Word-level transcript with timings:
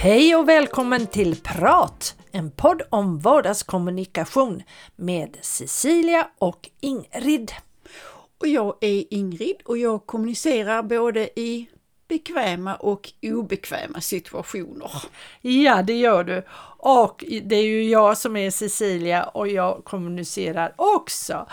Hej 0.00 0.36
och 0.36 0.48
välkommen 0.48 1.06
till 1.06 1.40
Prat! 1.40 2.16
En 2.32 2.50
podd 2.50 2.82
om 2.90 3.18
vardagskommunikation 3.18 4.62
med 4.96 5.36
Cecilia 5.40 6.28
och 6.38 6.70
Ingrid. 6.80 7.52
Och 8.40 8.46
jag 8.46 8.76
är 8.80 9.14
Ingrid 9.14 9.56
och 9.64 9.78
jag 9.78 10.06
kommunicerar 10.06 10.82
både 10.82 11.40
i 11.40 11.68
bekväma 12.08 12.74
och 12.74 13.12
obekväma 13.22 14.00
situationer. 14.00 14.90
Ja, 15.40 15.82
det 15.82 15.96
gör 15.98 16.24
du. 16.24 16.42
Och 16.78 17.24
det 17.42 17.56
är 17.56 17.66
ju 17.66 17.84
jag 17.90 18.18
som 18.18 18.36
är 18.36 18.50
Cecilia 18.50 19.24
och 19.24 19.48
jag 19.48 19.84
kommunicerar 19.84 20.74
också. 20.76 21.46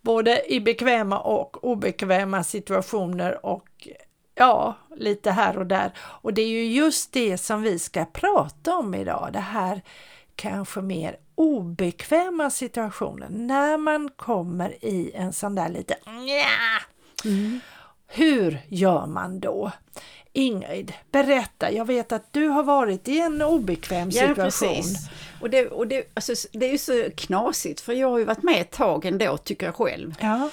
Både 0.00 0.52
i 0.52 0.60
bekväma 0.60 1.18
och 1.18 1.64
obekväma 1.64 2.44
situationer 2.44 3.46
och 3.46 3.88
ja, 4.42 4.76
lite 4.96 5.30
här 5.30 5.58
och 5.58 5.66
där. 5.66 5.92
Och 5.98 6.34
det 6.34 6.42
är 6.42 6.48
ju 6.48 6.64
just 6.64 7.12
det 7.12 7.38
som 7.38 7.62
vi 7.62 7.78
ska 7.78 8.04
prata 8.04 8.76
om 8.76 8.94
idag, 8.94 9.30
det 9.32 9.38
här 9.38 9.82
kanske 10.36 10.80
mer 10.80 11.16
obekväma 11.34 12.50
situationen, 12.50 13.46
när 13.46 13.78
man 13.78 14.10
kommer 14.16 14.84
i 14.84 15.12
en 15.14 15.32
sån 15.32 15.54
där 15.54 15.68
lite 15.68 15.94
mm. 17.24 17.60
Hur 18.06 18.58
gör 18.68 19.06
man 19.06 19.40
då? 19.40 19.72
Ingrid, 20.32 20.92
berätta. 21.10 21.72
Jag 21.72 21.84
vet 21.84 22.12
att 22.12 22.32
du 22.32 22.46
har 22.46 22.62
varit 22.62 23.08
i 23.08 23.20
en 23.20 23.42
obekväm 23.42 24.12
situation. 24.12 24.38
Ja, 24.38 24.44
precis. 24.44 25.08
Och 25.40 25.50
det, 25.50 25.66
och 25.66 25.86
det, 25.86 26.04
alltså, 26.14 26.48
det 26.52 26.66
är 26.66 26.72
ju 26.72 26.78
så 26.78 27.10
knasigt 27.16 27.80
för 27.80 27.92
jag 27.92 28.10
har 28.10 28.18
ju 28.18 28.24
varit 28.24 28.42
med 28.42 28.60
ett 28.60 28.70
tag 28.70 29.04
ändå 29.04 29.36
tycker 29.36 29.66
jag 29.66 29.74
själv. 29.74 30.14
Ja. 30.20 30.50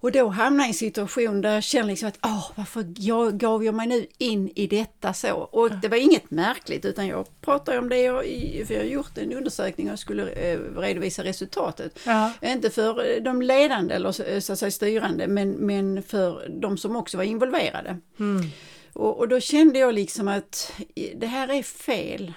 Och 0.00 0.12
då 0.12 0.28
hamnar 0.28 0.64
jag 0.64 0.68
i 0.68 0.70
en 0.70 0.74
situation 0.74 1.40
där 1.40 1.54
jag 1.54 1.62
känner 1.62 1.88
liksom 1.88 2.08
att, 2.08 2.18
åh, 2.22 2.50
varför 2.54 2.86
jag, 2.96 3.38
gav 3.38 3.64
jag 3.64 3.74
mig 3.74 3.86
nu 3.86 4.06
in 4.18 4.50
i 4.54 4.66
detta 4.66 5.12
så? 5.12 5.32
Och 5.34 5.70
det 5.70 5.88
var 5.88 5.96
inget 5.96 6.30
märkligt 6.30 6.84
utan 6.84 7.06
jag 7.06 7.26
pratar 7.40 7.78
om 7.78 7.88
det, 7.88 7.98
jag, 7.98 8.24
för 8.66 8.74
jag 8.74 8.80
har 8.80 8.88
gjort 8.88 9.18
en 9.18 9.32
undersökning 9.32 9.92
och 9.92 9.98
skulle 9.98 10.28
eh, 10.30 10.58
redovisa 10.58 11.24
resultatet. 11.24 11.98
Ja. 12.06 12.32
Inte 12.42 12.70
för 12.70 13.20
de 13.20 13.42
ledande 13.42 13.94
eller 13.94 14.40
så, 14.40 14.52
att 14.52 14.58
säga 14.58 14.70
styrande, 14.70 15.26
men, 15.26 15.50
men 15.50 16.02
för 16.02 16.48
de 16.48 16.78
som 16.78 16.96
också 16.96 17.16
var 17.16 17.24
involverade. 17.24 17.98
Mm. 18.18 18.46
Och, 18.92 19.18
och, 19.18 19.28
då 19.28 19.40
kände 19.40 19.78
jag 19.78 19.94
liksom 19.94 20.28
att 20.28 20.72
det 21.16 21.26
här 21.26 21.48
är 21.48 21.62
fel 21.62 22.32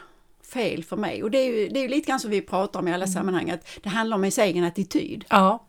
fel 0.54 0.84
för 0.84 0.98
mig. 0.98 1.24
Och 1.24 1.32
det 1.32 1.38
är 1.38 1.46
ju, 1.46 1.70
det 1.70 1.80
är 1.80 1.82
ju 1.82 1.88
lite 1.88 2.08
grann 2.08 2.20
som 2.20 2.32
vi 2.32 2.42
pratar 2.42 2.80
om 2.80 2.88
i 2.88 2.94
alla 2.94 3.06
mm. 3.06 3.14
sammanhang, 3.14 3.50
att 3.50 3.68
det 3.84 3.90
handlar 3.90 4.18
om 4.18 4.24
ens 4.24 4.38
egen 4.38 4.64
attityd. 4.64 5.26
Ja. 5.30 5.66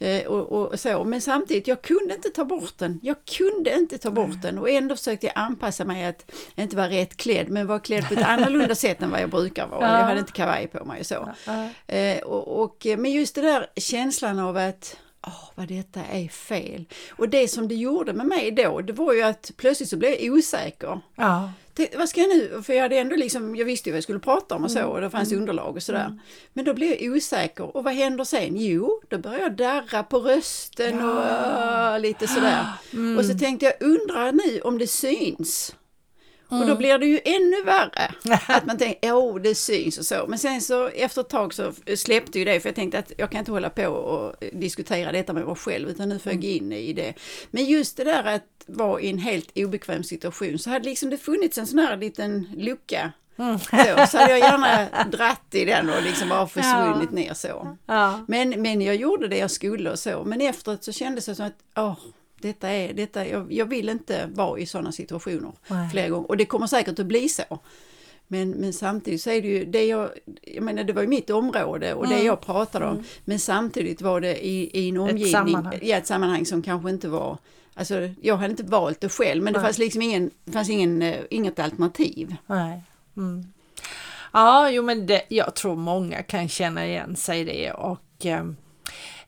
Eh, 0.00 0.26
och, 0.26 0.52
och, 0.52 0.80
så. 0.80 1.04
Men 1.04 1.20
samtidigt, 1.20 1.68
jag 1.68 1.82
kunde 1.82 2.14
inte 2.14 2.28
ta 2.28 2.44
bort 2.44 2.78
den. 2.78 3.00
Jag 3.02 3.16
kunde 3.24 3.78
inte 3.78 3.98
ta 3.98 4.10
bort 4.10 4.42
den 4.42 4.58
och 4.58 4.70
ändå 4.70 4.96
försökte 4.96 5.26
jag 5.26 5.32
anpassa 5.36 5.84
mig 5.84 6.04
att 6.04 6.30
inte 6.56 6.76
vara 6.76 6.88
rätt 6.88 7.16
klädd 7.16 7.48
men 7.48 7.66
vara 7.66 7.78
klädd 7.78 8.08
på 8.08 8.14
ett 8.14 8.26
annorlunda 8.26 8.74
sätt 8.86 9.02
än 9.02 9.10
vad 9.10 9.20
jag 9.20 9.30
brukar 9.30 9.66
vara. 9.66 9.86
Ja. 9.86 9.98
Jag 9.98 10.04
hade 10.04 10.20
inte 10.20 10.32
kavaj 10.32 10.66
på 10.66 10.84
mig 10.84 11.00
och 11.00 11.06
så. 11.06 11.28
Eh, 11.86 12.18
och, 12.18 12.62
och, 12.62 12.86
men 12.98 13.12
just 13.12 13.34
det 13.34 13.40
där 13.40 13.66
känslan 13.76 14.38
av 14.38 14.56
att 14.56 14.96
Åh, 15.26 15.50
vad 15.54 15.68
detta 15.68 16.00
är 16.04 16.28
fel. 16.28 16.84
Och 17.10 17.28
det 17.28 17.48
som 17.48 17.68
det 17.68 17.74
gjorde 17.74 18.12
med 18.12 18.26
mig 18.26 18.50
då, 18.50 18.80
det 18.80 18.92
var 18.92 19.12
ju 19.12 19.22
att 19.22 19.50
plötsligt 19.56 19.88
så 19.88 19.96
blev 19.96 20.10
jag 20.10 20.32
osäker. 20.32 21.00
Ja 21.14 21.50
vad 21.96 22.08
ska 22.08 22.20
jag 22.20 22.28
nu, 22.28 22.62
för 22.62 22.72
jag 22.72 22.82
hade 22.82 22.98
ändå 22.98 23.16
liksom, 23.16 23.56
jag 23.56 23.64
visste 23.64 23.88
ju 23.88 23.92
vad 23.92 23.96
jag 23.96 24.02
skulle 24.02 24.18
prata 24.18 24.54
om 24.54 24.64
och 24.64 24.70
så 24.70 24.78
mm. 24.78 24.90
och 24.90 25.00
det 25.00 25.10
fanns 25.10 25.28
mm. 25.28 25.40
underlag 25.40 25.76
och 25.76 25.82
sådär. 25.82 26.06
Mm. 26.06 26.20
Men 26.52 26.64
då 26.64 26.74
blev 26.74 26.90
jag 26.90 27.12
osäker 27.12 27.76
och 27.76 27.84
vad 27.84 27.94
händer 27.94 28.24
sen? 28.24 28.56
Jo, 28.56 29.00
då 29.08 29.18
börjar 29.18 29.38
jag 29.38 29.56
darra 29.56 30.02
på 30.02 30.18
rösten 30.18 30.98
ja. 30.98 31.94
och 31.94 32.00
lite 32.00 32.26
sådär. 32.26 32.66
Mm. 32.92 33.18
Och 33.18 33.24
så 33.24 33.38
tänkte 33.38 33.66
jag, 33.66 33.74
undrar 33.80 34.32
nu 34.32 34.60
om 34.60 34.78
det 34.78 34.86
syns? 34.86 35.74
Mm. 36.50 36.62
Och 36.62 36.68
då 36.68 36.76
blir 36.76 36.98
det 36.98 37.06
ju 37.06 37.20
ännu 37.24 37.62
värre. 37.62 38.14
Att 38.46 38.66
man 38.66 38.78
tänker, 38.78 39.08
jo 39.08 39.16
oh, 39.16 39.40
det 39.40 39.54
syns 39.54 39.98
och 39.98 40.06
så. 40.06 40.24
Men 40.28 40.38
sen 40.38 40.60
så 40.60 40.86
efter 40.88 41.20
ett 41.20 41.28
tag 41.28 41.54
så 41.54 41.72
släppte 41.96 42.38
ju 42.38 42.44
det 42.44 42.60
för 42.60 42.68
jag 42.68 42.76
tänkte 42.76 42.98
att 42.98 43.12
jag 43.16 43.30
kan 43.30 43.38
inte 43.38 43.52
hålla 43.52 43.70
på 43.70 43.86
och 43.86 44.34
diskutera 44.52 45.12
detta 45.12 45.32
med 45.32 45.46
mig 45.46 45.54
själv 45.54 45.88
utan 45.88 46.08
nu 46.08 46.18
får 46.18 46.32
jag 46.32 46.42
gå 46.42 46.48
in 46.48 46.72
i 46.72 46.92
det. 46.92 47.14
Men 47.50 47.64
just 47.64 47.96
det 47.96 48.04
där 48.04 48.24
att 48.24 48.42
vara 48.66 49.00
i 49.00 49.10
en 49.10 49.18
helt 49.18 49.58
obekväm 49.58 50.04
situation 50.04 50.58
så 50.58 50.70
hade 50.70 50.84
liksom 50.84 51.10
det 51.10 51.18
funnits 51.18 51.58
en 51.58 51.66
sån 51.66 51.78
här 51.78 51.96
liten 51.96 52.48
lucka 52.56 53.12
Mm. 53.40 53.58
Så, 53.58 54.06
så 54.06 54.18
hade 54.18 54.30
jag 54.30 54.38
gärna 54.38 54.88
dratt 55.10 55.54
i 55.54 55.64
den 55.64 55.90
och 55.90 56.02
liksom 56.02 56.28
bara 56.28 56.46
försvunnit 56.46 57.08
ja. 57.10 57.16
ner 57.16 57.34
så. 57.34 57.76
Ja. 57.86 58.24
Men, 58.28 58.62
men 58.62 58.80
jag 58.80 58.96
gjorde 58.96 59.28
det 59.28 59.36
jag 59.36 59.50
skulle 59.50 59.90
och 59.90 59.98
så. 59.98 60.24
Men 60.24 60.40
efteråt 60.40 60.84
så 60.84 60.92
kändes 60.92 61.26
det 61.26 61.34
som 61.34 61.46
att, 61.46 61.56
åh, 61.76 61.96
detta 62.42 62.68
är, 62.68 62.92
detta, 62.92 63.26
jag, 63.26 63.52
jag 63.52 63.66
vill 63.66 63.88
inte 63.88 64.28
vara 64.32 64.58
i 64.58 64.66
sådana 64.66 64.92
situationer 64.92 65.52
Nej. 65.68 65.90
flera 65.90 66.08
gånger. 66.08 66.28
Och 66.28 66.36
det 66.36 66.44
kommer 66.44 66.66
säkert 66.66 66.98
att 66.98 67.06
bli 67.06 67.28
så. 67.28 67.58
Men, 68.28 68.50
men 68.50 68.72
samtidigt 68.72 69.22
så 69.22 69.30
är 69.30 69.42
det 69.42 69.48
ju, 69.48 69.64
det 69.64 69.84
jag, 69.84 70.10
jag 70.42 70.64
menar 70.64 70.84
det 70.84 70.92
var 70.92 71.02
ju 71.02 71.08
mitt 71.08 71.30
område 71.30 71.94
och 71.94 72.04
mm. 72.04 72.18
det 72.18 72.24
jag 72.24 72.40
pratade 72.40 72.86
om. 72.86 72.92
Mm. 72.92 73.04
Men 73.24 73.38
samtidigt 73.38 74.02
var 74.02 74.20
det 74.20 74.46
i, 74.46 74.70
i 74.80 74.88
en 74.88 74.96
omgivning, 74.96 75.24
ett 75.24 75.30
sammanhang. 75.30 75.78
Ja, 75.82 75.96
ett 75.96 76.06
sammanhang 76.06 76.46
som 76.46 76.62
kanske 76.62 76.90
inte 76.90 77.08
var 77.08 77.38
Alltså, 77.74 78.08
jag 78.22 78.36
hade 78.36 78.50
inte 78.50 78.62
valt 78.62 79.00
det 79.00 79.08
själv 79.08 79.42
men 79.42 79.52
Nej. 79.52 79.60
det 79.60 79.66
fanns 79.66 79.78
liksom 79.78 80.02
ingen, 80.02 80.30
fanns 80.52 80.70
ingen, 80.70 81.02
uh, 81.02 81.16
inget 81.30 81.58
alternativ. 81.58 82.36
Nej. 82.46 82.82
Mm. 83.16 83.52
Ja, 84.32 84.70
jo 84.70 84.82
men 84.82 85.06
det, 85.06 85.22
jag 85.28 85.54
tror 85.54 85.76
många 85.76 86.22
kan 86.22 86.48
känna 86.48 86.86
igen 86.86 87.16
sig 87.16 87.40
i 87.40 87.44
det 87.44 87.72
och 87.72 88.26
eh, 88.26 88.44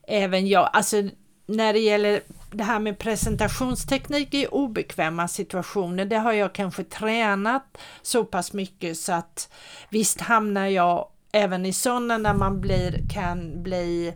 även 0.07 0.47
jag, 0.47 0.69
alltså 0.73 1.03
när 1.45 1.73
det 1.73 1.79
gäller 1.79 2.21
det 2.51 2.63
här 2.63 2.79
med 2.79 2.99
presentationsteknik 2.99 4.33
i 4.33 4.47
obekväma 4.47 5.27
situationer, 5.27 6.05
det 6.05 6.17
har 6.17 6.33
jag 6.33 6.53
kanske 6.53 6.83
tränat 6.83 7.77
så 8.01 8.25
pass 8.25 8.53
mycket 8.53 8.97
så 8.97 9.13
att 9.13 9.53
visst 9.89 10.21
hamnar 10.21 10.67
jag 10.67 11.07
även 11.31 11.65
i 11.65 11.73
sådana 11.73 12.17
när 12.17 12.33
man 12.33 12.61
blir, 12.61 13.09
kan 13.13 13.63
bli 13.63 14.13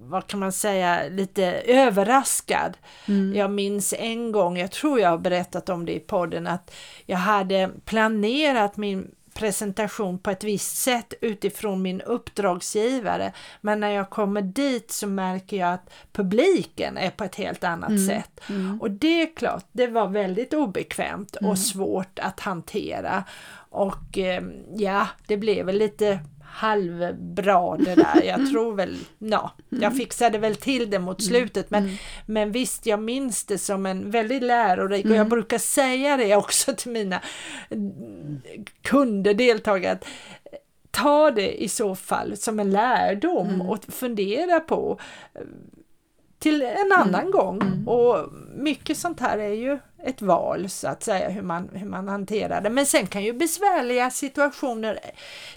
vad 0.00 0.26
kan 0.26 0.40
man 0.40 0.52
säga, 0.52 1.08
lite 1.08 1.44
överraskad. 1.66 2.76
Mm. 3.06 3.34
Jag 3.34 3.50
minns 3.50 3.94
en 3.98 4.32
gång, 4.32 4.58
jag 4.58 4.70
tror 4.70 5.00
jag 5.00 5.10
har 5.10 5.18
berättat 5.18 5.68
om 5.68 5.86
det 5.86 5.94
i 5.94 6.00
podden, 6.00 6.46
att 6.46 6.74
jag 7.06 7.18
hade 7.18 7.70
planerat 7.84 8.76
min 8.76 9.10
presentation 9.38 10.18
på 10.18 10.30
ett 10.30 10.44
visst 10.44 10.76
sätt 10.76 11.14
utifrån 11.20 11.82
min 11.82 12.00
uppdragsgivare. 12.00 13.32
Men 13.60 13.80
när 13.80 13.90
jag 13.90 14.10
kommer 14.10 14.42
dit 14.42 14.90
så 14.90 15.06
märker 15.06 15.56
jag 15.56 15.74
att 15.74 15.90
publiken 16.12 16.96
är 16.96 17.10
på 17.10 17.24
ett 17.24 17.34
helt 17.34 17.64
annat 17.64 17.90
mm. 17.90 18.06
sätt. 18.06 18.40
Mm. 18.48 18.80
Och 18.80 18.90
det 18.90 19.22
är 19.22 19.36
klart, 19.36 19.64
det 19.72 19.86
var 19.86 20.08
väldigt 20.08 20.54
obekvämt 20.54 21.36
och 21.36 21.42
mm. 21.42 21.56
svårt 21.56 22.18
att 22.18 22.40
hantera. 22.40 23.24
Och 23.70 24.18
eh, 24.18 24.42
ja, 24.74 25.08
det 25.26 25.36
blev 25.36 25.66
väl 25.66 25.78
lite 25.78 26.20
halvbra 26.50 27.76
det 27.76 27.94
där. 27.94 28.22
Jag 28.22 28.50
tror 28.50 28.74
väl, 28.74 28.98
ja, 29.18 29.52
jag 29.68 29.82
mm. 29.82 29.94
fixade 29.94 30.38
väl 30.38 30.56
till 30.56 30.90
det 30.90 30.98
mot 30.98 31.20
mm. 31.20 31.28
slutet 31.28 31.70
men, 31.70 31.84
mm. 31.84 31.96
men 32.26 32.52
visst, 32.52 32.86
jag 32.86 33.02
minns 33.02 33.44
det 33.44 33.58
som 33.58 33.86
en 33.86 34.10
väldigt 34.10 34.42
lärorik 34.42 35.06
och 35.06 35.16
jag 35.16 35.28
brukar 35.28 35.58
säga 35.58 36.16
det 36.16 36.36
också 36.36 36.74
till 36.74 36.90
mina 36.90 37.20
kunder, 38.82 39.34
deltagare, 39.34 39.92
att 39.92 40.06
ta 40.90 41.30
det 41.30 41.62
i 41.62 41.68
så 41.68 41.94
fall 41.94 42.36
som 42.36 42.60
en 42.60 42.70
lärdom 42.70 43.60
och 43.60 43.84
fundera 43.84 44.60
på 44.60 45.00
till 46.38 46.62
en 46.62 46.92
annan 46.92 47.20
mm. 47.20 47.30
gång. 47.30 47.62
Mm. 47.62 47.88
Och 47.88 48.32
mycket 48.56 48.98
sånt 48.98 49.20
här 49.20 49.38
är 49.38 49.52
ju 49.52 49.78
ett 50.04 50.22
val 50.22 50.68
så 50.68 50.88
att 50.88 51.02
säga 51.02 51.28
hur 51.28 51.42
man, 51.42 51.68
hur 51.72 51.86
man 51.86 52.08
hanterar 52.08 52.60
det. 52.60 52.70
Men 52.70 52.86
sen 52.86 53.06
kan 53.06 53.24
ju 53.24 53.32
besvärliga 53.32 54.10
situationer, 54.10 54.98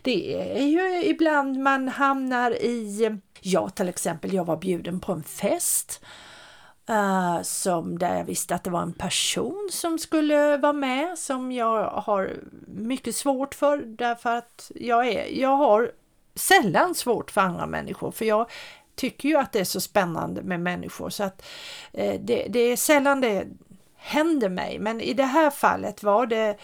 det 0.02 0.42
är 0.60 0.66
ju 0.66 1.04
ibland 1.06 1.60
man 1.60 1.88
hamnar 1.88 2.52
i, 2.52 3.10
ja 3.42 3.70
till 3.70 3.90
exempel 3.90 4.34
jag 4.34 4.46
var 4.46 4.58
bjuden 4.58 5.00
på 5.00 5.12
en 5.12 5.24
fest 5.24 6.02
Uh, 6.90 7.42
som 7.42 8.00
där 8.00 8.18
jag 8.18 8.24
visste 8.24 8.56
att 8.56 8.64
det 8.64 8.70
var 8.70 8.82
en 8.82 8.94
person 8.94 9.70
som 9.72 10.00
skulle 10.00 10.58
vara 10.58 10.74
med 10.74 11.18
som 11.18 11.52
jag 11.52 11.90
har 11.90 12.34
mycket 12.68 13.16
svårt 13.16 13.56
för 13.56 13.78
därför 13.78 14.38
att 14.38 14.72
jag, 14.76 15.08
är, 15.08 15.42
jag 15.42 15.58
har 15.58 15.92
sällan 16.36 16.96
svårt 16.96 17.32
för 17.32 17.42
andra 17.42 17.66
människor 17.66 18.12
för 18.12 18.26
jag 18.26 18.50
tycker 19.02 19.30
ju 19.30 19.38
att 19.38 19.52
det 19.52 19.60
är 19.60 19.64
så 19.64 19.82
spännande 19.82 20.42
med 20.42 20.60
människor 20.60 21.10
så 21.10 21.24
att 21.24 21.46
eh, 21.94 22.22
det, 22.22 22.48
det, 22.50 22.60
är 22.60 22.76
sällan 22.76 23.22
det 23.22 23.48
händer 23.96 24.50
mig 24.50 24.80
men 24.80 25.02
i 25.02 25.14
det 25.14 25.24
här 25.24 25.50
fallet 25.50 26.04
var 26.04 26.26
det 26.26 26.58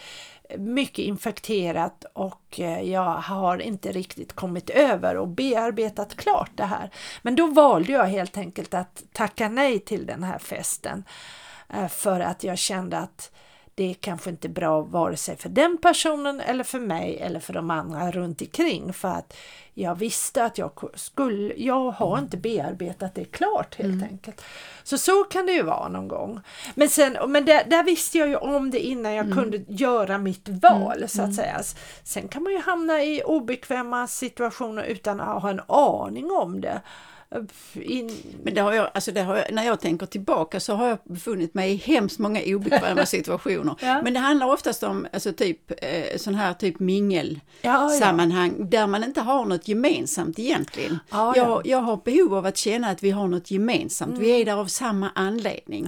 mycket 0.58 1.06
infekterat 1.06 2.06
och 2.14 2.60
eh, 2.60 2.82
jag 2.82 3.14
har 3.14 3.62
inte 3.62 3.92
riktigt 3.92 4.34
kommit 4.34 4.70
över 4.70 5.18
och 5.18 5.28
bearbetat 5.28 6.16
klart 6.16 6.52
det 6.56 6.66
här. 6.66 6.90
Men 7.22 7.36
då 7.36 7.48
valde 7.48 7.92
jag 7.92 8.06
helt 8.06 8.38
enkelt 8.38 8.74
att 8.74 9.04
tacka 9.14 9.50
nej 9.50 9.80
till 9.80 10.06
den 10.06 10.24
här 10.24 10.40
festen 10.40 11.04
eh, 11.70 11.88
för 11.88 12.20
att 12.20 12.44
jag 12.44 12.58
kände 12.58 12.98
att 12.98 13.32
det 13.78 13.90
är 13.90 13.94
kanske 13.94 14.30
inte 14.30 14.50
bra 14.50 14.82
vare 14.82 15.18
sig 15.18 15.38
för 15.38 15.50
den 15.50 15.78
personen 15.78 16.40
eller 16.40 16.64
för 16.64 16.80
mig 16.80 17.18
eller 17.18 17.40
för 17.40 17.54
de 17.54 17.72
andra 17.72 18.12
runt 18.12 18.42
omkring 18.42 18.94
för 18.94 19.08
att 19.08 19.38
jag 19.74 19.96
visste 19.96 20.46
att 20.46 20.58
jag 20.58 20.72
skulle, 20.96 21.54
jag 21.58 21.92
har 21.92 22.20
inte 22.20 22.38
bearbetat 22.38 23.16
det 23.16 23.26
klart 23.26 23.76
helt 23.76 23.94
mm. 23.94 24.04
enkelt. 24.04 24.42
Så 24.84 24.98
så 24.98 25.24
kan 25.24 25.46
det 25.46 25.52
ju 25.52 25.64
vara 25.64 25.88
någon 25.88 26.08
gång. 26.08 26.40
Men, 26.76 26.90
sen, 26.90 27.18
men 27.28 27.46
där, 27.46 27.64
där 27.68 27.84
visste 27.84 28.18
jag 28.18 28.28
ju 28.28 28.36
om 28.36 28.72
det 28.72 28.80
innan 28.80 29.14
jag 29.14 29.26
mm. 29.26 29.38
kunde 29.38 29.58
göra 29.68 30.18
mitt 30.18 30.50
val 30.50 30.98
mm. 30.98 31.08
så 31.08 31.22
att 31.22 31.26
mm. 31.26 31.34
säga. 31.34 31.62
Sen 32.04 32.28
kan 32.28 32.44
man 32.44 32.54
ju 32.54 32.60
hamna 32.60 33.04
i 33.04 33.24
obekväma 33.24 34.08
situationer 34.08 34.84
utan 34.84 35.22
att 35.22 35.42
ha 35.42 35.50
en 35.50 35.62
aning 35.68 36.32
om 36.32 36.62
det. 36.62 36.82
In... 37.74 38.12
Men 38.44 38.54
det 38.54 38.62
har 38.62 38.74
jag, 38.74 38.90
alltså 38.94 39.12
det 39.12 39.22
har 39.22 39.36
jag, 39.38 39.54
när 39.54 39.64
jag 39.64 39.80
tänker 39.80 40.06
tillbaka 40.06 40.60
så 40.60 40.74
har 40.74 40.88
jag 40.88 40.98
befunnit 41.04 41.54
mig 41.54 41.72
i 41.72 41.76
hemskt 41.76 42.20
många 42.20 42.42
obekväma 42.46 43.06
situationer. 43.06 43.76
ja. 43.82 44.02
Men 44.02 44.14
det 44.14 44.20
handlar 44.20 44.48
oftast 44.48 44.84
om 44.84 45.08
alltså 45.14 45.34
typ, 45.34 45.72
eh, 45.78 46.18
sån 46.18 46.36
här 46.36 46.54
typ 46.54 46.80
mingelsammanhang 46.80 48.52
ja, 48.52 48.56
ja. 48.60 48.66
där 48.66 48.88
man 48.88 49.04
inte 49.04 49.22
har 49.22 49.46
något 49.46 49.68
gemensamt 49.68 50.40
egentligen. 50.40 51.00
jag, 51.12 51.62
jag 51.68 51.82
har 51.82 51.98
behov 52.06 52.34
av 52.34 52.46
att 52.46 52.58
känna 52.58 52.90
att 52.90 53.04
vi 53.04 53.12
har 53.12 53.28
något 53.28 53.52
gemensamt, 53.52 54.10
mm. 54.10 54.24
vi 54.24 54.42
är 54.42 54.46
där 54.46 54.58
av 54.58 54.66
samma 54.66 55.12
anledning. 55.16 55.88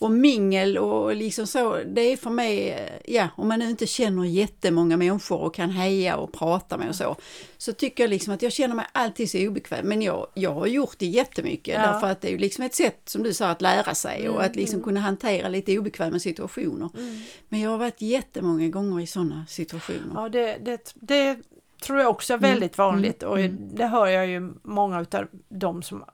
Och 0.00 0.10
mingel 0.10 0.78
och 0.78 1.16
liksom 1.16 1.46
så, 1.46 1.76
det 1.86 2.00
är 2.00 2.16
för 2.16 2.30
mig, 2.30 2.70
eh, 2.70 3.14
ja 3.14 3.28
om 3.36 3.48
man 3.48 3.58
nu 3.58 3.70
inte 3.70 3.86
känner 3.86 4.24
jättemånga 4.24 4.96
människor 4.96 5.40
och 5.40 5.54
kan 5.54 5.70
heja 5.70 6.16
och 6.16 6.32
prata 6.32 6.76
med 6.76 6.88
och 6.88 6.94
så, 6.94 7.16
så 7.58 7.72
tycker 7.72 8.04
jag 8.04 8.10
liksom 8.10 8.34
att 8.34 8.42
jag 8.42 8.52
känner 8.52 8.74
mig 8.74 8.86
alltid 8.92 9.30
så 9.30 9.38
obekväm. 9.48 9.88
Men 9.88 10.02
jag, 10.02 10.26
jag 10.34 10.54
har 10.54 10.75
gjort 10.76 10.98
det 10.98 11.06
jättemycket 11.06 11.74
ja. 11.74 11.92
därför 11.92 12.06
att 12.06 12.20
det 12.20 12.28
är 12.28 12.32
ju 12.32 12.38
liksom 12.38 12.64
ett 12.64 12.74
sätt 12.74 13.00
som 13.04 13.22
du 13.22 13.34
sa 13.34 13.48
att 13.48 13.62
lära 13.62 13.94
sig 13.94 14.20
mm, 14.20 14.34
och 14.34 14.44
att 14.44 14.56
liksom 14.56 14.74
mm. 14.74 14.84
kunna 14.84 15.00
hantera 15.00 15.48
lite 15.48 15.78
obekväma 15.78 16.18
situationer. 16.18 16.90
Mm. 16.94 17.20
Men 17.48 17.60
jag 17.60 17.70
har 17.70 17.78
varit 17.78 18.00
jättemånga 18.00 18.68
gånger 18.68 19.00
i 19.00 19.06
sådana 19.06 19.46
situationer. 19.48 20.12
Ja, 20.14 20.28
det, 20.28 20.58
det, 20.64 20.92
det 20.94 21.38
tror 21.82 21.98
jag 21.98 22.10
också 22.10 22.32
är 22.32 22.38
mm, 22.38 22.50
väldigt 22.50 22.78
vanligt 22.78 23.22
och 23.22 23.40
mm. 23.40 23.76
det 23.76 23.86
hör 23.86 24.06
jag 24.06 24.26
ju 24.26 24.52
många 24.62 24.98
av 24.98 25.26
de 25.48 25.82
som 25.82 26.04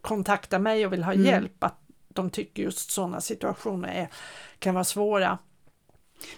kontaktar 0.00 0.58
mig 0.58 0.86
och 0.86 0.92
vill 0.92 1.04
ha 1.04 1.14
hjälp 1.14 1.64
att 1.64 1.80
de 2.08 2.30
tycker 2.30 2.62
just 2.62 2.90
sådana 2.90 3.20
situationer 3.20 3.88
är, 3.88 4.08
kan 4.58 4.74
vara 4.74 4.84
svåra. 4.84 5.38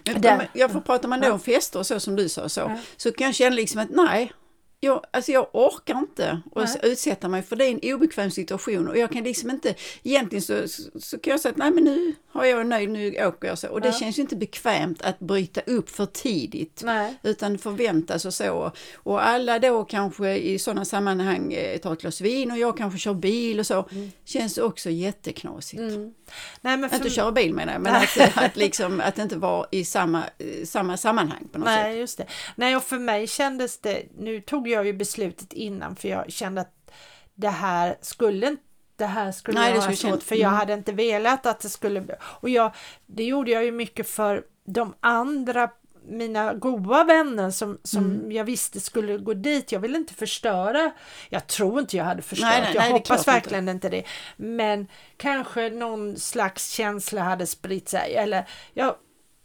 Men, 0.03 0.41
jag 0.53 0.71
får 0.71 0.81
prata 0.81 1.07
man 1.07 1.21
då 1.21 1.31
om 1.31 1.39
fester 1.39 1.79
och 1.79 1.87
så 1.87 1.99
som 1.99 2.15
du 2.15 2.29
sa 2.29 2.49
så, 2.49 2.71
så 2.97 3.11
kan 3.11 3.25
jag 3.25 3.35
känna 3.35 3.55
liksom 3.55 3.81
att 3.81 3.89
nej, 3.89 4.31
jag, 4.79 5.05
alltså 5.11 5.31
jag 5.31 5.47
orkar 5.53 5.97
inte 5.97 6.41
att 6.55 6.83
utsätta 6.83 7.27
mig 7.27 7.41
för 7.41 7.55
det 7.55 7.65
är 7.65 7.71
en 7.71 7.93
obekväm 7.93 8.31
situation 8.31 8.87
och 8.87 8.97
jag 8.97 9.11
kan 9.11 9.23
liksom 9.23 9.49
inte, 9.49 9.75
egentligen 10.03 10.41
så, 10.41 10.67
så 10.99 11.19
kan 11.19 11.31
jag 11.31 11.39
säga 11.39 11.51
att 11.51 11.57
nej 11.57 11.71
men 11.71 11.83
nu 11.83 12.13
har 12.37 12.45
jag 12.45 12.67
nöjd, 12.67 12.89
nu 12.89 13.25
åker 13.25 13.47
jag 13.47 13.57
så. 13.57 13.69
Och 13.69 13.81
det 13.81 13.87
ja. 13.87 13.93
känns 13.93 14.17
ju 14.17 14.21
inte 14.21 14.35
bekvämt 14.35 15.01
att 15.01 15.19
bryta 15.19 15.61
upp 15.61 15.89
för 15.89 16.05
tidigt. 16.05 16.81
Nej. 16.85 17.17
Utan 17.23 17.57
förväntas 17.57 18.25
och 18.25 18.33
så. 18.33 18.71
Och 18.95 19.25
alla 19.27 19.59
då 19.59 19.83
kanske 19.83 20.37
i 20.37 20.59
sådana 20.59 20.85
sammanhang 20.85 21.53
eh, 21.53 21.77
tar 21.77 21.93
ett 21.93 22.01
glas 22.01 22.21
vin 22.21 22.51
och 22.51 22.57
jag 22.57 22.77
kanske 22.77 22.99
kör 22.99 23.13
bil 23.13 23.59
och 23.59 23.67
så. 23.67 23.87
Mm. 23.91 24.11
Känns 24.25 24.57
också 24.57 24.89
jätteknasigt. 24.89 25.81
Mm. 25.81 26.13
Nej, 26.61 26.77
men 26.77 26.89
för... 26.89 26.97
Inte 26.97 27.09
köra 27.09 27.31
bil 27.31 27.53
menar 27.53 27.73
jag, 27.73 27.81
men 27.81 27.95
att, 27.95 28.37
att, 28.37 28.55
liksom, 28.55 29.01
att 29.01 29.17
inte 29.17 29.35
vara 29.35 29.67
i 29.71 29.85
samma, 29.85 30.23
eh, 30.37 30.65
samma 30.65 30.97
sammanhang 30.97 31.47
på 31.51 31.59
något 31.59 31.65
Nej, 31.65 31.93
sätt. 31.93 31.99
just 31.99 32.17
det. 32.17 32.25
Nej, 32.55 32.75
och 32.75 32.83
för 32.83 32.99
mig 32.99 33.27
kändes 33.27 33.77
det, 33.77 34.03
nu 34.17 34.41
tog 34.41 34.67
jag 34.67 34.76
ju 34.85 34.93
beslutet 34.93 35.53
innan 35.53 35.95
för 35.95 36.07
jag 36.07 36.31
kände 36.31 36.61
att 36.61 36.91
det 37.35 37.49
här 37.49 37.97
skulle 38.01 38.47
inte 38.47 38.63
det 38.95 39.05
här 39.05 39.31
skulle 39.31 39.59
Nej, 39.59 39.77
vara 39.77 39.95
svårt 39.95 40.23
för 40.23 40.35
jag 40.35 40.47
mm. 40.47 40.57
hade 40.57 40.73
inte 40.73 40.91
velat 40.91 41.45
att 41.45 41.59
det 41.59 41.69
skulle 41.69 42.05
och 42.21 42.49
jag, 42.49 42.75
det 43.05 43.23
gjorde 43.23 43.51
jag 43.51 43.65
ju 43.65 43.71
mycket 43.71 44.09
för 44.09 44.43
de 44.65 44.93
andra 44.99 45.69
mina 46.09 46.53
goda 46.53 47.03
vänner 47.03 47.51
som, 47.51 47.79
som 47.83 48.05
mm. 48.05 48.31
jag 48.31 48.43
visste 48.43 48.79
skulle 48.79 49.17
gå 49.17 49.33
dit. 49.33 49.71
Jag 49.71 49.79
ville 49.79 49.97
inte 49.97 50.13
förstöra. 50.13 50.91
Jag 51.29 51.47
tror 51.47 51.79
inte 51.79 51.97
jag 51.97 52.05
hade 52.05 52.21
förstört. 52.21 52.49
Nej, 52.49 52.61
nej, 52.61 52.71
jag 52.75 52.81
nej, 52.81 52.91
hoppas 52.91 53.27
verkligen 53.27 53.69
inte. 53.69 53.89
det. 53.89 54.03
Men 54.37 54.87
kanske 55.17 55.69
någon 55.69 56.17
slags 56.17 56.69
känsla 56.69 57.21
hade 57.21 57.47
spritt 57.47 57.89
sig. 57.89 58.15
Eller 58.15 58.47
ja, 58.73 58.97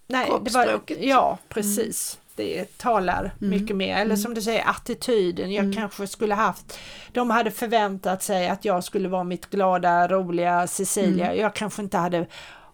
nej, 0.07 0.31
det 0.43 0.51
var, 0.51 0.81
ja 1.01 1.39
precis. 1.49 2.15
Mm 2.15 2.22
det 2.37 2.79
talar 2.79 3.35
mm. 3.41 3.51
mycket 3.51 3.77
mer. 3.77 3.95
Eller 3.95 4.05
mm. 4.05 4.17
som 4.17 4.35
du 4.35 4.43
säger 4.43 4.69
attityden. 4.69 5.53
Jag 5.53 5.65
mm. 5.65 5.77
kanske 5.77 6.07
skulle 6.07 6.35
haft, 6.35 6.79
de 7.13 7.31
hade 7.31 7.51
förväntat 7.51 8.23
sig 8.23 8.49
att 8.49 8.65
jag 8.65 8.85
skulle 8.85 9.09
vara 9.09 9.25
mitt 9.25 9.51
glada, 9.51 10.09
roliga 10.09 10.67
Cecilia. 10.67 11.27
Mm. 11.27 11.39
Jag 11.41 11.55
kanske 11.55 11.83
inte 11.83 11.99
hade 11.99 12.27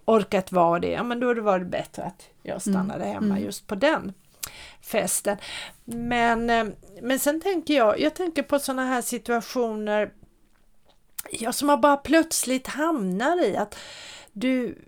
orkat 0.04 0.52
vara 0.52 0.78
det. 0.78 0.90
Ja, 0.90 1.02
men 1.02 1.20
då 1.20 1.26
hade 1.26 1.40
det 1.40 1.44
varit 1.44 1.66
bättre 1.66 2.02
att 2.02 2.28
jag 2.42 2.52
mm. 2.52 2.60
stannade 2.60 3.04
hemma 3.04 3.34
mm. 3.34 3.44
just 3.44 3.66
på 3.66 3.74
den 3.74 4.12
festen. 4.80 5.36
Men, 5.84 6.50
eh, 6.50 6.66
men 7.02 7.18
sen 7.18 7.40
tänker 7.40 7.74
jag, 7.74 8.00
jag 8.00 8.14
tänker 8.14 8.42
på 8.42 8.58
sådana 8.58 8.84
här 8.84 9.02
situationer 9.02 10.10
ja, 11.30 11.52
som 11.52 11.66
man 11.66 11.80
bara 11.80 11.96
plötsligt 11.96 12.66
hamnar 12.66 13.44
i 13.44 13.56
att 13.56 13.78
du 14.32 14.78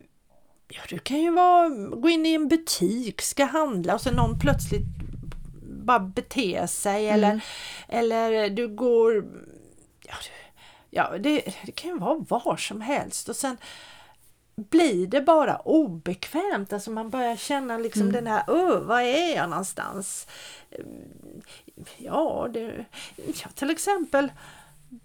Ja, 0.73 0.81
du 0.89 0.99
kan 0.99 1.21
ju 1.21 1.31
vara, 1.31 1.69
gå 1.69 2.09
in 2.09 2.27
i 2.27 2.35
en 2.35 2.49
butik, 2.49 3.23
ska 3.23 3.45
handla 3.45 3.95
och 3.95 4.01
så 4.01 4.11
någon 4.11 4.39
plötsligt 4.39 4.87
bara 5.63 6.01
beter 6.01 6.67
sig 6.67 7.09
mm. 7.09 7.15
eller, 7.15 7.41
eller 7.89 8.51
du 8.51 8.69
går... 8.69 9.25
Ja, 10.07 10.15
ja 10.91 11.19
det, 11.19 11.55
det, 11.67 11.73
kan 11.73 11.91
ju 11.91 11.99
vara 11.99 12.25
var 12.29 12.57
som 12.57 12.81
helst 12.81 13.29
och 13.29 13.37
sen 13.37 13.57
blir 14.55 15.07
det 15.07 15.21
bara 15.21 15.57
obekvämt, 15.57 16.73
alltså 16.73 16.91
man 16.91 17.11
börjar 17.11 17.37
känna 17.37 17.79
liksom 17.79 18.03
mm. 18.03 18.13
den 18.13 18.27
här, 18.27 18.45
öh, 18.49 18.81
var 18.81 19.01
är 19.01 19.37
jag 19.37 19.51
någonstans? 19.51 20.27
Ja, 21.97 22.49
det, 22.53 22.85
ja, 23.17 23.49
till 23.55 23.71
exempel 23.71 24.33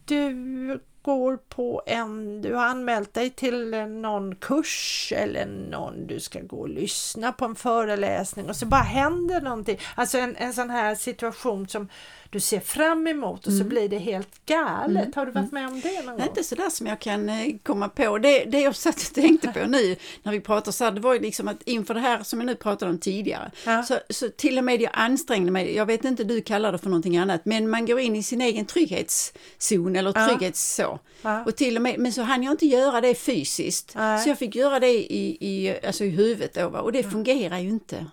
du 0.05 0.79
går 1.01 1.37
på 1.37 1.81
en, 1.85 2.41
du 2.41 2.53
har 2.53 2.65
anmält 2.65 3.13
dig 3.13 3.29
till 3.29 3.71
någon 3.87 4.35
kurs 4.35 5.13
eller 5.15 5.45
någon, 5.45 6.07
du 6.07 6.19
ska 6.19 6.39
gå 6.41 6.57
och 6.57 6.69
lyssna 6.69 7.31
på 7.31 7.45
en 7.45 7.55
föreläsning 7.55 8.49
och 8.49 8.55
så 8.55 8.65
bara 8.65 8.81
händer 8.81 9.41
någonting. 9.41 9.79
Alltså 9.95 10.17
en, 10.17 10.35
en 10.35 10.53
sån 10.53 10.69
här 10.69 10.95
situation 10.95 11.67
som 11.67 11.89
du 12.35 12.39
ser 12.39 12.59
fram 12.59 13.07
emot 13.07 13.47
och 13.47 13.53
mm. 13.53 13.63
så 13.63 13.69
blir 13.69 13.89
det 13.89 13.97
helt 13.97 14.45
galet. 14.45 15.03
Mm. 15.03 15.11
Har 15.15 15.25
du 15.25 15.31
varit 15.31 15.51
med 15.51 15.67
om 15.67 15.81
det 15.81 16.05
någon 16.05 16.17
gång? 16.17 16.27
Inte 16.27 16.43
sådär 16.43 16.69
som 16.69 16.87
jag 16.87 16.99
kan 16.99 17.29
eh, 17.29 17.55
komma 17.63 17.89
på. 17.89 18.17
Det, 18.17 18.45
det 18.45 18.61
jag 18.61 18.75
satt 18.75 18.95
och 18.95 19.13
tänkte 19.13 19.47
på 19.47 19.67
nu 19.67 19.95
när 20.23 20.31
vi 20.31 20.39
pratar 20.39 20.71
så 20.71 20.83
här, 20.83 20.91
det 20.91 21.01
var 21.01 21.13
ju 21.13 21.19
liksom 21.19 21.47
att 21.47 21.63
inför 21.63 21.93
det 21.93 21.99
här 21.99 22.23
som 22.23 22.39
jag 22.39 22.45
nu 22.45 22.55
pratade 22.55 22.91
om 22.91 22.99
tidigare, 22.99 23.51
ja. 23.65 23.83
så, 23.83 23.99
så 24.09 24.29
till 24.29 24.57
och 24.57 24.63
med 24.63 24.81
jag 24.81 24.91
ansträngde 24.93 25.51
mig, 25.51 25.75
jag 25.75 25.85
vet 25.85 26.05
inte 26.05 26.23
du 26.23 26.41
kallar 26.41 26.71
det 26.71 26.77
för 26.77 26.89
någonting 26.89 27.17
annat, 27.17 27.45
men 27.45 27.69
man 27.69 27.85
går 27.85 27.99
in 27.99 28.15
i 28.15 28.23
sin 28.23 28.41
egen 28.41 28.65
trygghetszon 28.65 29.95
eller 29.95 30.27
trygghets 30.27 30.79
ja. 30.79 30.85
så. 30.85 30.99
Ja. 31.21 31.43
Och 31.43 31.55
till 31.55 31.75
och 31.75 31.81
med, 31.81 31.99
men 31.99 32.13
så 32.13 32.21
hann 32.21 32.43
jag 32.43 32.53
inte 32.53 32.65
göra 32.65 33.01
det 33.01 33.15
fysiskt, 33.15 33.91
så 33.91 34.29
jag 34.29 34.37
fick 34.37 34.55
göra 34.55 34.79
det 34.79 34.93
i, 34.93 35.37
i, 35.39 35.75
alltså 35.87 36.03
i 36.03 36.09
huvudet 36.09 36.53
då, 36.53 36.65
och 36.65 36.91
det 36.91 37.03
fungerar 37.03 37.59
ju 37.59 37.69
inte. 37.69 38.05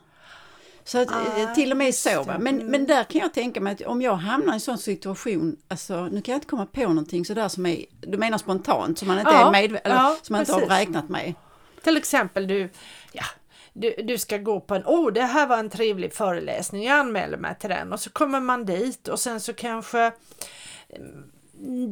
Så 0.85 0.99
att, 0.99 1.09
ah, 1.13 1.55
till 1.55 1.71
och 1.71 1.77
med 1.77 1.95
så. 1.95 2.23
Va? 2.23 2.39
Men, 2.39 2.55
mm. 2.55 2.67
men 2.67 2.87
där 2.87 3.05
kan 3.05 3.21
jag 3.21 3.35
tänka 3.35 3.61
mig 3.61 3.73
att 3.73 3.81
om 3.81 4.03
jag 4.03 4.15
hamnar 4.15 4.53
i 4.53 4.55
en 4.55 4.61
sån 4.61 4.79
situation, 4.79 5.57
alltså, 5.69 6.05
nu 6.05 6.23
kan 6.23 6.33
jag 6.33 6.37
inte 6.37 6.47
komma 6.47 6.67
på 6.67 6.81
någonting 6.81 7.25
sådär 7.25 7.49
som 7.49 7.67
är, 7.67 7.85
du 8.01 8.19
menar 8.19 8.39
spontant, 8.39 8.99
som 8.99 9.09
man 9.09 9.19
inte, 9.19 9.31
ja, 9.31 9.47
är 9.47 9.51
med, 9.51 9.65
eller, 9.65 9.97
ja, 9.97 10.17
som 10.23 10.33
man 10.33 10.41
inte 10.41 10.53
har 10.53 10.61
räknat 10.61 11.09
med. 11.09 11.35
Till 11.83 11.97
exempel 11.97 12.47
du, 12.47 12.71
ja, 13.13 13.25
du, 13.73 13.95
du 14.05 14.19
ska 14.19 14.39
gå 14.39 14.61
på 14.61 14.75
en, 14.75 14.83
oh 14.87 15.13
det 15.13 15.23
här 15.23 15.47
var 15.47 15.59
en 15.59 15.71
trevlig 15.71 16.15
föreläsning, 16.15 16.85
jag 16.85 16.99
anmäler 16.99 17.39
mig 17.39 17.59
till 17.59 17.71
den 17.71 17.93
och 17.93 18.01
så 18.01 18.11
kommer 18.11 18.41
man 18.41 18.65
dit 18.65 19.09
och 19.09 19.21
sen 19.21 19.41
så 19.41 19.53
kanske 19.53 20.13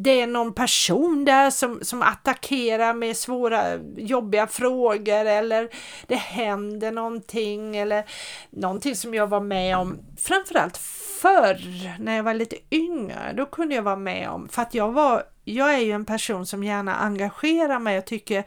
det 0.02 0.20
är 0.20 0.26
någon 0.26 0.52
person 0.52 1.24
där 1.24 1.50
som, 1.50 1.78
som 1.82 2.02
attackerar 2.02 2.94
med 2.94 3.16
svåra 3.16 3.76
jobbiga 3.96 4.46
frågor 4.46 5.24
eller 5.26 5.68
det 6.06 6.16
händer 6.16 6.92
någonting 6.92 7.76
eller 7.76 8.04
någonting 8.50 8.96
som 8.96 9.14
jag 9.14 9.26
var 9.26 9.40
med 9.40 9.76
om 9.76 9.98
framförallt 10.18 10.76
förr 11.20 11.58
när 11.98 12.16
jag 12.16 12.22
var 12.22 12.34
lite 12.34 12.56
yngre. 12.70 13.32
Då 13.36 13.46
kunde 13.46 13.74
jag 13.74 13.82
vara 13.82 13.96
med 13.96 14.28
om, 14.28 14.48
för 14.48 14.62
att 14.62 14.74
jag 14.74 14.92
var, 14.92 15.22
jag 15.44 15.74
är 15.74 15.78
ju 15.78 15.92
en 15.92 16.04
person 16.04 16.46
som 16.46 16.64
gärna 16.64 16.94
engagerar 16.94 17.78
mig 17.78 17.98
och 17.98 18.04
tycker 18.04 18.44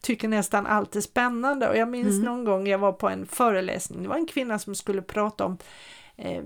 tycker 0.00 0.28
nästan 0.28 0.66
allt 0.66 0.96
är 0.96 1.00
spännande 1.00 1.68
och 1.68 1.76
jag 1.76 1.88
minns 1.88 2.14
mm. 2.14 2.24
någon 2.24 2.44
gång 2.44 2.66
jag 2.68 2.78
var 2.78 2.92
på 2.92 3.08
en 3.08 3.26
föreläsning, 3.26 4.02
det 4.02 4.08
var 4.08 4.16
en 4.16 4.26
kvinna 4.26 4.58
som 4.58 4.74
skulle 4.74 5.02
prata 5.02 5.44
om 5.44 5.58
eh, 6.16 6.42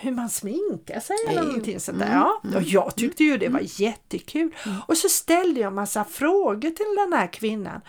hur 0.00 0.10
man 0.10 0.28
sminkar 0.28 1.00
sig 1.00 1.16
eller 1.28 1.42
någonting 1.42 1.80
sånt 1.80 1.98
där. 1.98 2.06
Mm. 2.06 2.18
Ja, 2.18 2.40
och 2.56 2.62
jag 2.62 2.82
mm. 2.82 2.92
tyckte 2.96 3.24
ju 3.24 3.38
det 3.38 3.48
var 3.48 3.58
mm. 3.58 3.70
jättekul. 3.76 4.54
Och 4.88 4.96
så 4.96 5.08
ställde 5.08 5.60
jag 5.60 5.72
massa 5.72 6.04
frågor 6.04 6.70
till 6.70 6.96
den 6.96 7.18
här 7.18 7.26
kvinnan. 7.26 7.80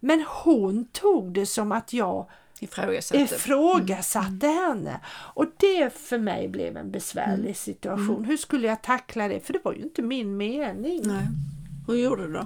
Men 0.00 0.24
hon 0.28 0.84
tog 0.84 1.32
det 1.32 1.46
som 1.46 1.72
att 1.72 1.92
jag 1.92 2.26
ifrågasatte, 2.60 3.20
ifrågasatte 3.20 4.46
mm. 4.46 4.58
henne. 4.58 5.00
Och 5.08 5.46
det 5.56 5.96
för 5.96 6.18
mig 6.18 6.48
blev 6.48 6.76
en 6.76 6.90
besvärlig 6.90 7.56
situation. 7.56 8.16
Mm. 8.16 8.24
Hur 8.24 8.36
skulle 8.36 8.68
jag 8.68 8.82
tackla 8.82 9.28
det? 9.28 9.40
För 9.40 9.52
det 9.52 9.60
var 9.62 9.72
ju 9.72 9.82
inte 9.82 10.02
min 10.02 10.36
mening. 10.36 11.00
Nej. 11.04 11.26
Hur 11.86 11.94
gjorde 11.94 12.26
du 12.26 12.32
då? 12.32 12.44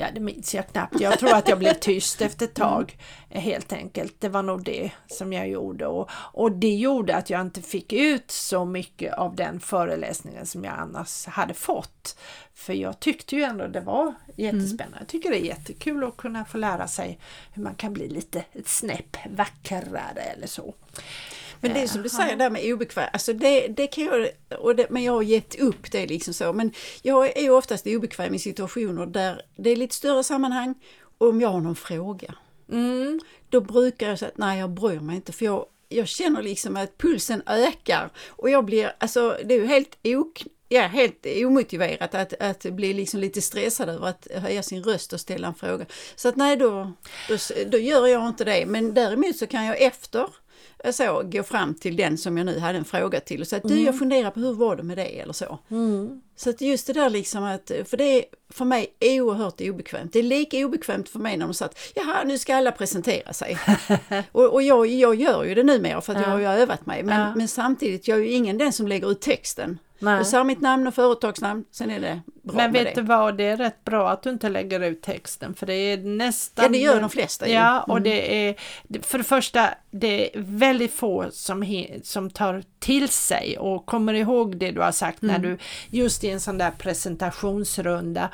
Ja, 0.00 0.06
det 0.14 0.20
minns 0.20 0.54
jag 0.54 0.68
knappt. 0.68 1.00
Jag 1.00 1.18
tror 1.18 1.34
att 1.34 1.48
jag 1.48 1.58
blev 1.58 1.74
tyst 1.74 2.20
efter 2.22 2.46
ett 2.46 2.54
tag 2.54 2.96
helt 3.30 3.72
enkelt. 3.72 4.14
Det 4.18 4.28
var 4.28 4.42
nog 4.42 4.64
det 4.64 4.90
som 5.06 5.32
jag 5.32 5.48
gjorde 5.48 5.86
och, 5.86 6.10
och 6.12 6.52
det 6.52 6.74
gjorde 6.74 7.16
att 7.16 7.30
jag 7.30 7.40
inte 7.40 7.62
fick 7.62 7.92
ut 7.92 8.30
så 8.30 8.64
mycket 8.64 9.14
av 9.14 9.36
den 9.36 9.60
föreläsningen 9.60 10.46
som 10.46 10.64
jag 10.64 10.74
annars 10.78 11.26
hade 11.26 11.54
fått. 11.54 12.18
För 12.54 12.72
jag 12.72 13.00
tyckte 13.00 13.36
ju 13.36 13.42
ändå 13.42 13.66
det 13.66 13.80
var 13.80 14.14
jättespännande. 14.36 14.98
Jag 14.98 15.08
tycker 15.08 15.30
det 15.30 15.44
är 15.44 15.46
jättekul 15.46 16.04
att 16.04 16.16
kunna 16.16 16.44
få 16.44 16.58
lära 16.58 16.88
sig 16.88 17.18
hur 17.52 17.62
man 17.62 17.74
kan 17.74 17.92
bli 17.92 18.08
lite 18.08 18.44
ett 18.52 18.68
snäpp 18.68 19.16
vackrare 19.30 20.20
eller 20.20 20.46
så. 20.46 20.74
Men 21.60 21.74
det 21.74 21.88
som 21.88 22.02
du 22.02 22.08
säger 22.08 22.36
där 22.36 22.50
med 22.50 22.72
obekväm, 22.72 23.08
alltså 23.12 23.32
det, 23.32 23.68
det 23.68 23.86
kan 23.86 24.04
jag, 24.04 24.28
och 24.58 24.76
det, 24.76 24.90
men 24.90 25.02
jag 25.02 25.12
har 25.12 25.22
gett 25.22 25.60
upp 25.60 25.92
det 25.92 26.06
liksom 26.06 26.34
så. 26.34 26.52
Men 26.52 26.72
jag 27.02 27.36
är 27.36 27.50
oftast 27.50 27.86
obekväm 27.86 28.34
i 28.34 28.38
situationer 28.38 29.06
där 29.06 29.42
det 29.56 29.70
är 29.70 29.76
lite 29.76 29.94
större 29.94 30.24
sammanhang 30.24 30.74
och 31.18 31.28
om 31.28 31.40
jag 31.40 31.48
har 31.48 31.60
någon 31.60 31.76
fråga. 31.76 32.34
Mm. 32.72 33.20
Då 33.48 33.60
brukar 33.60 34.08
jag 34.08 34.18
säga 34.18 34.28
att 34.28 34.38
nej 34.38 34.58
jag 34.58 34.70
bryr 34.70 35.00
mig 35.00 35.16
inte 35.16 35.32
för 35.32 35.44
jag, 35.44 35.66
jag 35.88 36.08
känner 36.08 36.42
liksom 36.42 36.76
att 36.76 36.98
pulsen 36.98 37.42
ökar 37.46 38.10
och 38.28 38.50
jag 38.50 38.64
blir, 38.64 38.92
alltså 38.98 39.38
det 39.44 39.54
är 39.54 39.58
ju 39.58 39.66
helt 39.66 39.98
ok 40.04 40.44
ja, 40.68 40.82
helt 40.82 41.26
omotiverat 41.26 42.14
att, 42.14 42.34
att 42.40 42.62
bli 42.62 42.94
liksom 42.94 43.20
lite 43.20 43.42
stressad 43.42 43.88
över 43.88 44.06
att 44.08 44.28
höja 44.34 44.62
sin 44.62 44.84
röst 44.84 45.12
och 45.12 45.20
ställa 45.20 45.48
en 45.48 45.54
fråga. 45.54 45.86
Så 46.16 46.28
att 46.28 46.36
nej, 46.36 46.56
då, 46.56 46.92
då, 47.28 47.36
då 47.66 47.78
gör 47.78 48.06
jag 48.06 48.28
inte 48.28 48.44
det. 48.44 48.66
Men 48.66 48.94
däremot 48.94 49.36
så 49.36 49.46
kan 49.46 49.64
jag 49.64 49.82
efter 49.82 50.28
så 50.90 51.22
gå 51.24 51.42
fram 51.42 51.74
till 51.74 51.96
den 51.96 52.18
som 52.18 52.36
jag 52.36 52.46
nu 52.46 52.58
hade 52.58 52.78
en 52.78 52.84
fråga 52.84 53.20
till 53.20 53.40
och 53.40 53.46
säga 53.46 53.62
mm. 53.64 53.76
du 53.76 53.82
jag 53.82 53.98
funderar 53.98 54.30
på 54.30 54.40
hur 54.40 54.52
var 54.52 54.76
det 54.76 54.82
med 54.82 54.98
det 54.98 55.20
eller 55.20 55.32
så. 55.32 55.58
Mm. 55.70 56.20
Så 56.36 56.50
att 56.50 56.60
just 56.60 56.86
det 56.86 56.92
där 56.92 57.10
liksom 57.10 57.44
att, 57.44 57.70
för 57.84 57.96
det 57.96 58.04
är 58.04 58.24
för 58.48 58.64
mig 58.64 58.86
oerhört 59.00 59.60
obekvämt. 59.60 60.12
Det 60.12 60.18
är 60.18 60.22
lika 60.22 60.58
obekvämt 60.66 61.08
för 61.08 61.18
mig 61.18 61.36
när 61.36 61.46
de 61.46 61.54
sa 61.54 61.64
att 61.64 61.78
jaha 61.94 62.24
nu 62.24 62.38
ska 62.38 62.56
alla 62.56 62.72
presentera 62.72 63.32
sig. 63.32 63.58
och, 64.32 64.52
och 64.52 64.62
jag, 64.62 64.86
jag 64.86 65.14
gör 65.14 65.44
ju 65.44 65.54
det 65.54 65.62
numera 65.62 66.00
för 66.00 66.12
att 66.12 66.18
ja. 66.18 66.24
jag 66.24 66.30
har 66.30 66.38
ju 66.38 66.46
övat 66.46 66.86
mig 66.86 67.02
men, 67.02 67.20
ja. 67.20 67.34
men 67.34 67.48
samtidigt, 67.48 68.08
jag 68.08 68.18
är 68.18 68.22
ju 68.22 68.30
ingen 68.30 68.58
den 68.58 68.72
som 68.72 68.88
lägger 68.88 69.10
ut 69.10 69.20
texten. 69.20 69.78
Nej. 69.98 70.16
Jag 70.16 70.26
sa 70.26 70.44
mitt 70.44 70.60
namn 70.60 70.86
och 70.86 70.94
företagsnamn, 70.94 71.64
sen 71.70 71.90
är 71.90 72.00
det 72.00 72.20
bra 72.42 72.56
Men 72.56 72.72
vet 72.72 72.94
det. 72.94 73.00
du 73.00 73.06
vad, 73.06 73.36
det 73.36 73.44
är 73.44 73.56
rätt 73.56 73.84
bra 73.84 74.10
att 74.10 74.22
du 74.22 74.30
inte 74.30 74.48
lägger 74.48 74.80
ut 74.80 75.02
texten 75.02 75.54
för 75.54 75.66
det 75.66 75.74
är 75.74 75.96
nästan... 75.96 76.64
Ja 76.64 76.68
det 76.68 76.78
gör 76.78 77.00
de 77.00 77.10
flesta 77.10 77.48
Ja 77.48 77.70
mm. 77.70 77.84
och 77.90 78.02
det 78.02 78.48
är 78.48 78.54
för 79.02 79.18
det 79.18 79.24
första 79.24 79.74
det 79.90 80.36
är 80.36 80.40
väldigt 80.42 80.94
få 80.94 81.26
som, 81.30 81.86
som 82.02 82.30
tar 82.30 82.62
till 82.78 83.08
sig 83.08 83.58
och 83.58 83.86
kommer 83.86 84.14
ihåg 84.14 84.56
det 84.56 84.70
du 84.70 84.80
har 84.80 84.92
sagt 84.92 85.22
mm. 85.22 85.32
när 85.42 85.48
du 85.48 85.58
just 85.90 86.24
i 86.24 86.30
en 86.30 86.40
sån 86.40 86.58
där 86.58 86.70
presentationsrunda 86.70 88.30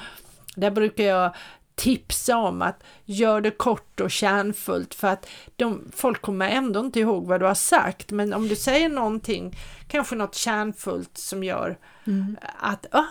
där 0.56 0.71
brukar 0.71 1.04
jag 1.04 1.35
tipsa 1.75 2.37
om 2.37 2.62
att 2.62 2.83
gör 3.04 3.40
det 3.40 3.50
kort 3.50 4.00
och 4.00 4.11
kärnfullt 4.11 4.95
för 4.95 5.09
att 5.09 5.28
de, 5.57 5.90
folk 5.93 6.23
kommer 6.23 6.49
ändå 6.49 6.81
inte 6.81 7.00
ihåg 7.00 7.26
vad 7.26 7.40
du 7.40 7.47
har 7.47 7.54
sagt 7.54 8.11
men 8.11 8.33
om 8.33 8.49
du 8.49 8.57
säger 8.57 8.88
någonting, 8.88 9.57
kanske 9.88 10.14
något 10.14 10.35
kärnfullt 10.35 11.19
som 11.19 11.45
gör 11.45 11.78
mm. 12.07 12.37
att 12.59 12.87
ah, 12.90 13.04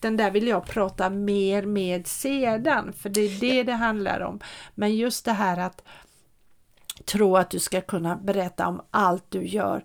den 0.00 0.16
där 0.16 0.30
vill 0.30 0.48
jag 0.48 0.66
prata 0.66 1.10
mer 1.10 1.62
med 1.62 2.06
sedan 2.06 2.92
för 2.92 3.08
det 3.08 3.20
är 3.20 3.40
det 3.40 3.62
det 3.62 3.72
handlar 3.72 4.20
om. 4.20 4.40
Men 4.74 4.96
just 4.96 5.24
det 5.24 5.32
här 5.32 5.56
att 5.56 5.82
tro 7.04 7.36
att 7.36 7.50
du 7.50 7.58
ska 7.58 7.80
kunna 7.80 8.16
berätta 8.16 8.66
om 8.66 8.80
allt 8.90 9.24
du 9.28 9.46
gör 9.46 9.84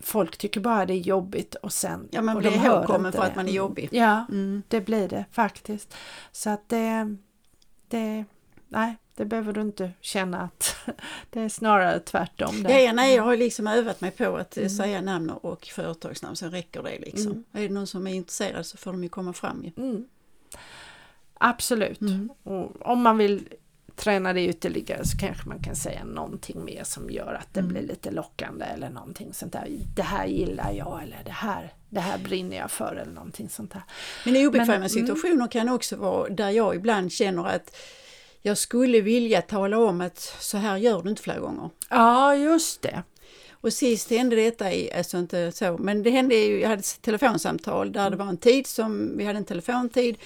folk 0.00 0.36
tycker 0.36 0.60
bara 0.60 0.86
det 0.86 0.92
är 0.92 0.98
jobbigt 0.98 1.54
och 1.54 1.72
sen... 1.72 2.08
Ja, 2.10 2.22
man 2.22 2.38
blir 2.38 2.66
ihågkommen 2.66 3.12
för 3.12 3.22
att 3.22 3.36
man 3.36 3.48
är 3.48 3.52
jobbig. 3.52 3.88
Ja, 3.92 4.26
mm. 4.28 4.62
det 4.68 4.80
blir 4.80 5.08
det 5.08 5.24
faktiskt. 5.32 5.96
Så 6.32 6.50
att 6.50 6.68
det, 6.68 7.16
det, 7.88 8.24
nej, 8.68 8.96
det 9.14 9.24
behöver 9.24 9.52
du 9.52 9.60
inte 9.60 9.90
känna 10.00 10.40
att 10.40 10.76
det 11.30 11.40
är 11.40 11.48
snarare 11.48 12.00
tvärtom. 12.00 12.66
Ja, 12.68 12.78
ja, 12.78 12.92
nej, 12.92 13.14
jag 13.14 13.22
har 13.22 13.36
liksom 13.36 13.66
övat 13.66 14.00
mig 14.00 14.10
på 14.10 14.36
att 14.36 14.56
mm. 14.56 14.70
säga 14.70 15.00
namn 15.00 15.30
och 15.30 15.64
företagsnamn, 15.64 16.36
sen 16.36 16.50
räcker 16.50 16.82
det 16.82 16.98
liksom. 16.98 17.32
Mm. 17.32 17.44
Är 17.52 17.62
det 17.62 17.74
någon 17.74 17.86
som 17.86 18.06
är 18.06 18.14
intresserad 18.14 18.66
så 18.66 18.76
får 18.76 18.92
de 18.92 19.02
ju 19.02 19.08
komma 19.08 19.32
fram 19.32 19.64
ju. 19.64 19.84
Mm. 19.84 20.04
Absolut. 21.34 22.00
Mm. 22.00 22.30
Om 22.80 23.02
man 23.02 23.18
vill 23.18 23.48
träna 23.96 24.32
det 24.32 24.44
ytterligare 24.44 25.04
så 25.04 25.18
kanske 25.18 25.48
man 25.48 25.62
kan 25.62 25.76
säga 25.76 26.04
någonting 26.04 26.64
mer 26.64 26.84
som 26.84 27.10
gör 27.10 27.34
att 27.40 27.54
det 27.54 27.60
mm. 27.60 27.72
blir 27.72 27.82
lite 27.82 28.10
lockande 28.10 28.64
eller 28.64 28.90
någonting 28.90 29.34
sånt 29.34 29.52
där. 29.52 29.68
Det 29.96 30.02
här 30.02 30.26
gillar 30.26 30.72
jag 30.72 31.02
eller 31.02 31.22
det 31.24 31.30
här, 31.30 31.72
det 31.90 32.00
här 32.00 32.18
brinner 32.18 32.56
jag 32.56 32.70
för 32.70 32.96
eller 32.96 33.12
någonting 33.12 33.48
sånt 33.48 33.72
där. 33.72 33.82
Men 34.24 34.46
obekväma 34.46 34.74
mm. 34.74 34.88
situationer 34.88 35.34
mm. 35.34 35.48
kan 35.48 35.68
också 35.68 35.96
vara 35.96 36.28
där 36.28 36.50
jag 36.50 36.74
ibland 36.74 37.12
känner 37.12 37.46
att 37.46 37.76
jag 38.42 38.58
skulle 38.58 39.00
vilja 39.00 39.42
tala 39.42 39.78
om 39.78 40.00
att 40.00 40.18
så 40.40 40.58
här 40.58 40.76
gör 40.76 41.02
du 41.02 41.10
inte 41.10 41.22
fler 41.22 41.38
gånger. 41.38 41.70
Ja, 41.90 42.34
just 42.34 42.82
det. 42.82 43.02
Och 43.52 43.72
sist 43.72 44.10
hände 44.10 44.36
detta 44.36 44.72
i, 44.72 44.92
alltså 44.92 45.18
inte 45.18 45.52
så, 45.52 45.78
men 45.78 46.02
det 46.02 46.10
hände 46.10 46.34
ju, 46.34 46.60
jag 46.60 46.68
hade 46.68 46.80
ett 46.80 47.02
telefonsamtal 47.02 47.92
där 47.92 48.10
det 48.10 48.16
var 48.16 48.26
en 48.26 48.36
tid 48.36 48.66
som, 48.66 49.16
vi 49.16 49.24
hade 49.24 49.38
en 49.38 49.44
telefontid 49.44 50.16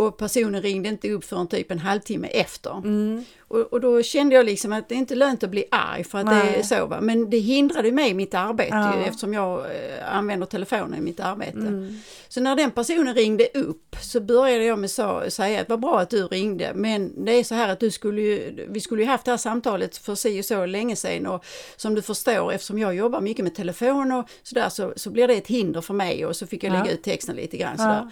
och 0.00 0.16
personen 0.16 0.62
ringde 0.62 0.88
inte 0.88 1.10
upp 1.10 1.24
förrän 1.24 1.48
typ 1.48 1.70
en 1.70 1.78
halvtimme 1.78 2.28
efter. 2.28 2.78
Mm. 2.78 3.24
Och, 3.50 3.72
och, 3.72 3.80
då 3.80 4.02
kände 4.02 4.34
jag 4.34 4.46
liksom 4.46 4.72
att 4.72 4.88
det 4.88 4.94
är 4.94 4.96
inte 4.96 5.14
lönt 5.14 5.44
att 5.44 5.50
bli 5.50 5.64
arg 5.70 6.04
för 6.04 6.18
att 6.18 6.26
Nej. 6.26 6.52
det 6.52 6.58
är 6.58 6.62
så. 6.62 6.86
Va? 6.86 7.00
Men 7.00 7.30
det 7.30 7.38
hindrade 7.38 7.92
mig 7.92 8.10
i 8.10 8.14
mitt 8.14 8.34
arbete 8.34 8.76
ja. 8.76 8.98
ju, 8.98 9.04
eftersom 9.04 9.34
jag 9.34 9.58
eh, 9.58 10.16
använder 10.16 10.46
telefonen 10.46 10.98
i 10.98 11.00
mitt 11.00 11.20
arbete. 11.20 11.58
Mm. 11.58 11.98
Så 12.28 12.40
när 12.40 12.56
den 12.56 12.70
personen 12.70 13.14
ringde 13.14 13.46
upp 13.54 13.96
så 14.02 14.20
började 14.20 14.64
jag 14.64 14.78
med 14.78 14.90
att 14.98 15.32
säga 15.32 15.60
att 15.60 15.68
var 15.68 15.76
bra 15.76 16.00
att 16.00 16.10
du 16.10 16.26
ringde 16.26 16.72
men 16.74 17.24
det 17.24 17.32
är 17.32 17.44
så 17.44 17.54
här 17.54 17.68
att 17.68 17.80
du 17.80 17.90
skulle 17.90 18.20
ju, 18.20 18.66
vi 18.68 18.80
skulle 18.80 19.02
ju 19.02 19.08
haft 19.08 19.24
det 19.24 19.30
här 19.30 19.38
samtalet 19.38 19.96
för 19.96 20.14
si 20.14 20.40
och 20.40 20.44
så 20.44 20.66
länge 20.66 20.96
sedan 20.96 21.26
och 21.26 21.44
som 21.76 21.94
du 21.94 22.02
förstår 22.02 22.52
eftersom 22.52 22.78
jag 22.78 22.94
jobbar 22.94 23.20
mycket 23.20 23.44
med 23.44 23.54
telefon 23.54 24.12
och 24.12 24.28
sådär 24.42 24.68
så, 24.68 24.92
så 24.96 25.10
blir 25.10 25.28
det 25.28 25.34
ett 25.34 25.46
hinder 25.46 25.80
för 25.80 25.94
mig 25.94 26.26
och 26.26 26.36
så 26.36 26.46
fick 26.46 26.64
jag 26.64 26.72
lägga 26.72 26.92
ut 26.92 27.02
texten 27.02 27.36
lite 27.36 27.56
grann 27.56 27.76
sådär. 27.76 28.00
Ja. 28.04 28.10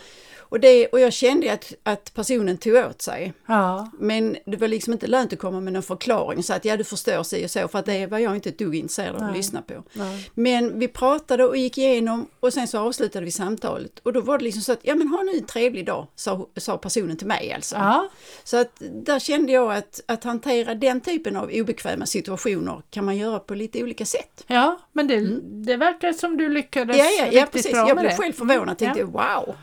Och, 0.49 0.61
det, 0.61 0.87
och 0.87 1.01
jag 1.01 1.13
kände 1.13 1.53
att, 1.53 1.75
att 1.83 2.15
personen 2.15 2.59
tog 2.59 2.75
åt 2.75 3.03
sig. 3.03 3.33
Ja. 3.47 3.91
Men 3.99 4.37
det 4.47 4.57
var 4.57 4.69
liksom 4.69 4.93
inte 4.93 5.07
lönt 5.07 5.28
att 5.33 5.39
komma 5.39 5.61
med 5.61 5.73
någon 5.73 5.83
förklaring 5.83 6.43
så 6.43 6.53
att 6.53 6.65
ja 6.65 6.77
du 6.77 6.85
förstår 6.85 7.23
sig 7.23 7.45
och 7.45 7.51
så 7.51 7.69
för 7.69 7.79
att 7.79 7.87
det 7.87 8.07
var 8.07 8.19
jag 8.19 8.35
inte 8.35 8.49
ett 8.49 8.59
dugg 8.59 8.75
intresserad 8.75 9.17
av 9.17 9.23
att 9.23 9.37
lyssna 9.37 9.63
på. 9.63 9.83
Nej. 9.93 10.31
Men 10.35 10.79
vi 10.79 10.89
pratade 10.89 11.45
och 11.45 11.57
gick 11.57 11.79
igenom 11.79 12.27
och 12.41 12.53
sen 12.53 12.69
så 12.69 12.79
avslutade 12.79 13.25
vi 13.25 13.31
samtalet 13.31 13.99
och 13.99 14.13
då 14.13 14.21
var 14.21 14.39
det 14.39 14.45
liksom 14.45 14.63
så 14.63 14.73
att 14.73 14.79
ja 14.83 14.95
men 14.95 15.09
ha 15.09 15.23
nu 15.23 15.33
en 15.33 15.45
trevlig 15.45 15.87
dag 15.87 16.07
sa, 16.15 16.49
sa 16.57 16.79
personen 16.79 17.17
till 17.17 17.27
mig 17.27 17.53
alltså. 17.53 17.77
Ja. 17.77 18.09
Så 18.45 18.57
att 18.57 18.83
där 19.05 19.19
kände 19.19 19.53
jag 19.53 19.75
att, 19.75 20.01
att 20.07 20.25
hantera 20.25 20.75
den 20.75 21.01
typen 21.01 21.37
av 21.37 21.51
obekväma 21.53 22.07
situationer 22.07 22.83
kan 22.91 23.05
man 23.05 23.17
göra 23.17 23.39
på 23.39 23.55
lite 23.55 23.83
olika 23.83 24.05
sätt. 24.05 24.45
Ja 24.47 24.79
men 24.93 25.07
det, 25.07 25.15
mm. 25.15 25.65
det 25.65 25.77
verkar 25.77 26.13
som 26.13 26.37
du 26.37 26.49
lyckades 26.49 26.97
ja, 26.97 27.05
ja, 27.05 27.27
ja, 27.33 27.43
riktigt 27.43 27.53
precis. 27.53 27.73
bra 27.73 27.89
Jag 27.89 27.95
med 27.95 28.03
blev 28.03 28.11
det. 28.11 28.17
själv 28.23 28.33
förvånad 28.33 28.69
och 28.69 28.79
tänkte 28.79 29.05
wow. 29.05 29.57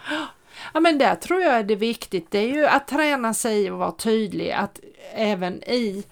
Ja 0.73 0.79
men 0.79 0.97
där 0.97 1.15
tror 1.15 1.41
jag 1.41 1.53
är 1.53 1.63
det 1.63 1.75
viktigt, 1.75 2.31
det 2.31 2.39
är 2.39 2.53
ju 2.53 2.65
att 2.65 2.87
träna 2.87 3.33
sig 3.33 3.71
och 3.71 3.77
vara 3.77 3.91
tydlig 3.91 4.51
att 4.51 4.79
även 5.13 5.63
i 5.63 6.03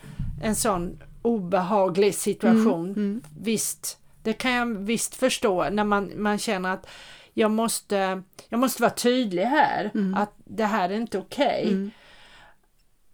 en 0.44 0.56
sån 0.56 1.00
obehaglig 1.22 2.16
situation, 2.16 2.86
mm, 2.86 2.96
mm. 2.96 3.24
visst, 3.40 3.98
det 4.24 4.34
kan 4.34 4.52
jag 4.52 4.66
visst 4.66 5.16
förstå 5.16 5.70
när 5.70 5.84
man, 5.84 6.12
man 6.16 6.38
känner 6.38 6.74
att 6.74 6.88
jag 7.34 7.52
måste, 7.52 8.24
jag 8.50 8.60
måste 8.60 8.82
vara 8.82 8.94
tydlig 8.94 9.44
här, 9.44 9.92
mm. 9.94 10.14
att 10.16 10.34
det 10.38 10.66
här 10.66 10.90
är 10.90 10.96
inte 10.96 11.18
okej. 11.18 11.64
Okay. 11.64 11.74
Mm. 11.74 11.92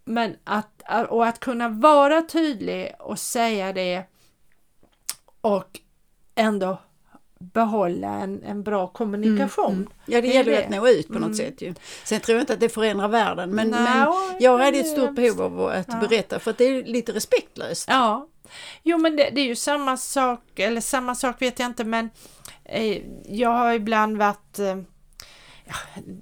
Men 0.05 0.35
att, 0.43 0.83
och 1.09 1.27
att 1.27 1.39
kunna 1.39 1.69
vara 1.69 2.21
tydlig 2.21 2.93
och 2.99 3.19
säga 3.19 3.73
det 3.73 4.03
och 5.41 5.79
ändå 6.35 6.77
behålla 7.39 8.07
en, 8.07 8.43
en 8.43 8.63
bra 8.63 8.87
kommunikation. 8.87 9.65
Mm, 9.65 9.81
mm. 9.81 9.91
Ja, 10.05 10.21
det 10.21 10.27
gäller 10.27 10.51
ju 10.51 10.57
att 10.57 10.69
nå 10.69 10.87
ut 10.87 11.07
på 11.07 11.13
något 11.13 11.23
mm. 11.23 11.35
sätt 11.35 11.61
ju. 11.61 11.73
Sen 12.03 12.19
tror 12.19 12.35
jag 12.35 12.43
inte 12.43 12.53
att 12.53 12.59
det 12.59 12.69
förändrar 12.69 13.07
världen, 13.07 13.55
men, 13.55 13.69
Nej, 13.69 13.81
men 13.81 14.07
jag 14.39 14.57
hade 14.57 14.77
ett 14.77 14.87
stort 14.87 15.15
behov 15.15 15.41
av 15.41 15.67
att 15.67 15.87
ja. 15.87 16.07
berätta 16.07 16.39
för 16.39 16.51
att 16.51 16.57
det 16.57 16.63
är 16.63 16.83
lite 16.83 17.11
respektlöst. 17.11 17.85
Ja, 17.89 18.27
jo 18.83 18.97
men 18.97 19.15
det, 19.15 19.29
det 19.29 19.41
är 19.41 19.45
ju 19.45 19.55
samma 19.55 19.97
sak, 19.97 20.59
eller 20.59 20.81
samma 20.81 21.15
sak 21.15 21.41
vet 21.41 21.59
jag 21.59 21.65
inte, 21.65 21.83
men 21.83 22.09
eh, 22.65 23.01
jag 23.25 23.49
har 23.49 23.73
ibland 23.73 24.17
varit 24.17 24.59
eh, 24.59 24.77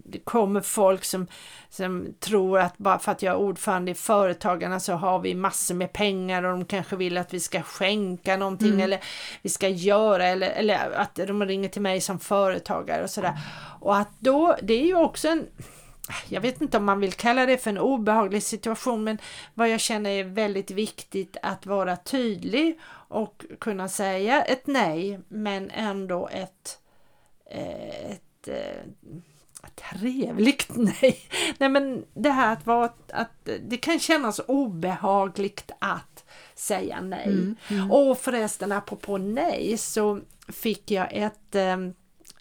det 0.05 0.19
kommer 0.19 0.61
folk 0.61 1.03
som, 1.03 1.27
som 1.69 2.13
tror 2.19 2.59
att 2.59 2.77
bara 2.77 2.99
för 2.99 3.11
att 3.11 3.21
jag 3.21 3.33
är 3.33 3.37
ordförande 3.37 3.91
i 3.91 3.95
Företagarna 3.95 4.79
så 4.79 4.93
har 4.93 5.19
vi 5.19 5.35
massor 5.35 5.75
med 5.75 5.93
pengar 5.93 6.43
och 6.43 6.51
de 6.51 6.65
kanske 6.65 6.95
vill 6.95 7.17
att 7.17 7.33
vi 7.33 7.39
ska 7.39 7.61
skänka 7.61 8.37
någonting 8.37 8.67
mm. 8.67 8.79
eller 8.79 8.99
vi 9.41 9.49
ska 9.49 9.67
göra 9.67 10.27
eller, 10.27 10.49
eller 10.49 10.91
att 10.91 11.15
de 11.15 11.45
ringer 11.45 11.69
till 11.69 11.81
mig 11.81 12.01
som 12.01 12.19
företagare 12.19 13.03
och 13.03 13.09
sådär. 13.09 13.39
Och 13.79 13.97
att 13.97 14.11
då, 14.19 14.55
det 14.61 14.73
är 14.73 14.85
ju 14.85 14.95
också 14.95 15.27
en 15.27 15.47
jag 16.29 16.41
vet 16.41 16.61
inte 16.61 16.77
om 16.77 16.85
man 16.85 16.99
vill 16.99 17.13
kalla 17.13 17.45
det 17.45 17.57
för 17.57 17.69
en 17.69 17.77
obehaglig 17.77 18.43
situation 18.43 19.03
men 19.03 19.17
vad 19.53 19.69
jag 19.69 19.79
känner 19.79 20.09
är 20.09 20.23
väldigt 20.23 20.71
viktigt 20.71 21.37
att 21.41 21.65
vara 21.65 21.95
tydlig 21.95 22.79
och 23.07 23.45
kunna 23.59 23.87
säga 23.87 24.43
ett 24.43 24.67
nej 24.67 25.19
men 25.27 25.71
ändå 25.71 26.27
ett, 26.27 26.79
eh, 27.45 28.11
ett 28.11 28.47
trevligt, 29.75 30.67
nej. 30.75 31.19
Nej 31.57 31.69
men 31.69 32.05
det 32.13 32.29
här 32.29 32.53
att 32.53 32.65
vara, 32.65 32.91
att 33.13 33.49
det 33.67 33.77
kan 33.77 33.99
kännas 33.99 34.41
obehagligt 34.47 35.71
att 35.79 36.25
säga 36.55 37.01
nej. 37.01 37.25
Mm, 37.25 37.55
mm. 37.69 37.91
Och 37.91 38.17
förresten 38.17 38.71
apropå 38.71 39.17
nej 39.17 39.77
så 39.77 40.19
fick 40.47 40.91
jag 40.91 41.07
ett 41.11 41.55
ehm, 41.55 41.93